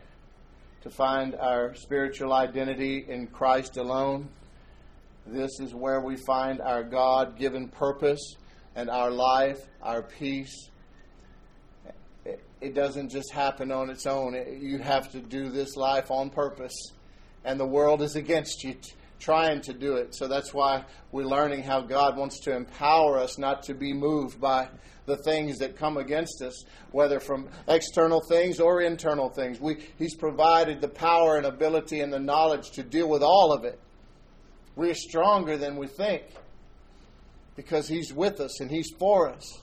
to 0.82 0.90
find 0.90 1.34
our 1.34 1.74
spiritual 1.74 2.32
identity 2.32 3.04
in 3.08 3.26
Christ 3.26 3.76
alone. 3.76 4.28
This 5.26 5.60
is 5.60 5.74
where 5.74 6.00
we 6.00 6.16
find 6.16 6.60
our 6.60 6.82
God 6.82 7.36
given 7.36 7.68
purpose 7.68 8.36
and 8.74 8.88
our 8.88 9.10
life, 9.10 9.58
our 9.82 10.02
peace. 10.02 10.70
It 12.60 12.74
doesn't 12.74 13.10
just 13.10 13.32
happen 13.32 13.70
on 13.70 13.90
its 13.90 14.06
own. 14.06 14.34
You 14.60 14.78
have 14.78 15.10
to 15.12 15.20
do 15.20 15.48
this 15.48 15.76
life 15.76 16.10
on 16.10 16.30
purpose. 16.30 16.92
And 17.44 17.58
the 17.58 17.66
world 17.66 18.02
is 18.02 18.16
against 18.16 18.64
you 18.64 18.76
trying 19.20 19.60
to 19.62 19.72
do 19.72 19.96
it. 19.96 20.14
So 20.14 20.28
that's 20.28 20.54
why 20.54 20.84
we're 21.12 21.24
learning 21.24 21.62
how 21.62 21.80
God 21.80 22.16
wants 22.16 22.40
to 22.40 22.54
empower 22.54 23.18
us 23.18 23.38
not 23.38 23.62
to 23.64 23.74
be 23.74 23.92
moved 23.92 24.40
by 24.40 24.68
the 25.06 25.16
things 25.16 25.58
that 25.58 25.76
come 25.76 25.96
against 25.96 26.42
us, 26.42 26.64
whether 26.92 27.18
from 27.18 27.48
external 27.66 28.20
things 28.20 28.60
or 28.60 28.82
internal 28.82 29.28
things. 29.28 29.60
We, 29.60 29.86
he's 29.98 30.14
provided 30.14 30.80
the 30.80 30.88
power 30.88 31.36
and 31.36 31.46
ability 31.46 32.00
and 32.00 32.12
the 32.12 32.20
knowledge 32.20 32.70
to 32.72 32.82
deal 32.82 33.08
with 33.08 33.22
all 33.22 33.52
of 33.52 33.64
it. 33.64 33.80
We're 34.76 34.94
stronger 34.94 35.56
than 35.56 35.76
we 35.76 35.88
think 35.88 36.22
because 37.56 37.88
He's 37.88 38.12
with 38.12 38.40
us 38.40 38.60
and 38.60 38.70
He's 38.70 38.92
for 38.98 39.28
us. 39.28 39.60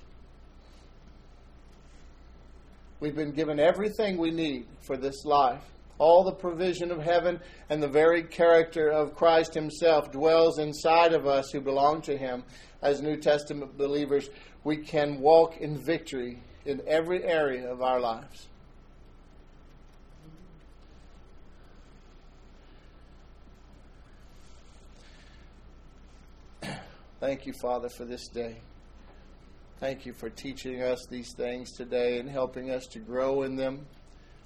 We've 3.05 3.15
been 3.15 3.33
given 3.33 3.59
everything 3.59 4.17
we 4.17 4.31
need 4.31 4.65
for 4.81 4.97
this 4.97 5.25
life 5.25 5.61
all 5.99 6.23
the 6.23 6.31
provision 6.31 6.89
of 6.89 7.03
heaven 7.03 7.39
and 7.69 7.83
the 7.83 7.87
very 7.87 8.23
character 8.23 8.89
of 8.89 9.13
Christ 9.13 9.53
Himself 9.53 10.11
dwells 10.11 10.57
inside 10.57 11.13
of 11.13 11.27
us 11.27 11.51
who 11.51 11.61
belong 11.61 12.01
to 12.01 12.17
Him. 12.17 12.43
As 12.81 13.03
New 13.03 13.15
Testament 13.17 13.77
believers, 13.77 14.31
we 14.63 14.77
can 14.77 15.19
walk 15.19 15.57
in 15.57 15.77
victory 15.77 16.41
in 16.65 16.81
every 16.87 17.23
area 17.23 17.71
of 17.71 17.83
our 17.83 17.99
lives. 17.99 18.47
Thank 27.19 27.45
you, 27.45 27.53
Father, 27.61 27.89
for 27.89 28.05
this 28.05 28.27
day. 28.29 28.55
Thank 29.77 30.05
you 30.05 30.13
for 30.13 30.29
teaching 30.29 30.81
us 30.81 31.05
these 31.09 31.33
things 31.35 31.73
today 31.73 32.19
and 32.19 32.29
helping 32.29 32.71
us 32.71 32.87
to 32.87 32.99
grow 32.99 33.43
in 33.43 33.57
them. 33.57 33.85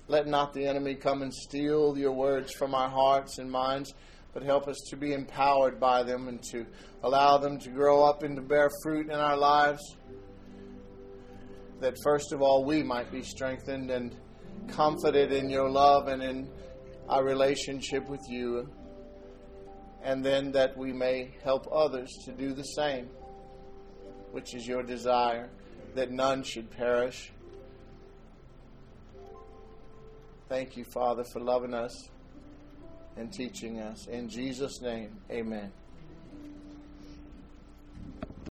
Let 0.07 0.25
not 0.25 0.55
the 0.55 0.65
enemy 0.65 0.95
come 0.95 1.21
and 1.21 1.31
steal 1.31 1.95
your 1.95 2.13
words 2.13 2.51
from 2.51 2.73
our 2.73 2.89
hearts 2.89 3.37
and 3.37 3.49
minds, 3.49 3.93
but 4.33 4.41
help 4.41 4.67
us 4.67 4.77
to 4.89 4.97
be 4.97 5.13
empowered 5.13 5.79
by 5.79 6.01
them 6.01 6.29
and 6.29 6.41
to 6.49 6.65
allow 7.03 7.37
them 7.37 7.59
to 7.59 7.69
grow 7.69 8.03
up 8.03 8.23
and 8.23 8.37
to 8.37 8.41
bear 8.41 8.71
fruit 8.81 9.05
in 9.05 9.19
our 9.19 9.37
lives. 9.37 9.95
That 11.79 11.95
first 12.03 12.33
of 12.33 12.41
all, 12.41 12.65
we 12.65 12.81
might 12.81 13.11
be 13.11 13.21
strengthened 13.21 13.91
and 13.91 14.15
comforted 14.67 15.31
in 15.31 15.51
your 15.51 15.69
love 15.69 16.07
and 16.07 16.23
in 16.23 16.49
our 17.07 17.23
relationship 17.23 18.09
with 18.09 18.27
you. 18.27 18.67
And 20.01 20.25
then 20.25 20.51
that 20.53 20.75
we 20.75 20.91
may 20.91 21.35
help 21.43 21.67
others 21.71 22.09
to 22.25 22.31
do 22.31 22.53
the 22.53 22.63
same, 22.63 23.09
which 24.31 24.53
is 24.53 24.67
your 24.67 24.83
desire, 24.83 25.49
that 25.95 26.11
none 26.11 26.43
should 26.43 26.69
perish 26.71 27.31
Thank 30.49 30.75
you, 30.77 30.83
Father, 30.83 31.23
for 31.23 31.39
loving 31.39 31.75
us 31.75 32.09
and 33.15 33.31
teaching 33.31 33.79
us. 33.79 34.07
In 34.07 34.27
Jesus' 34.27 34.81
name, 34.81 35.11
amen. 35.29 35.71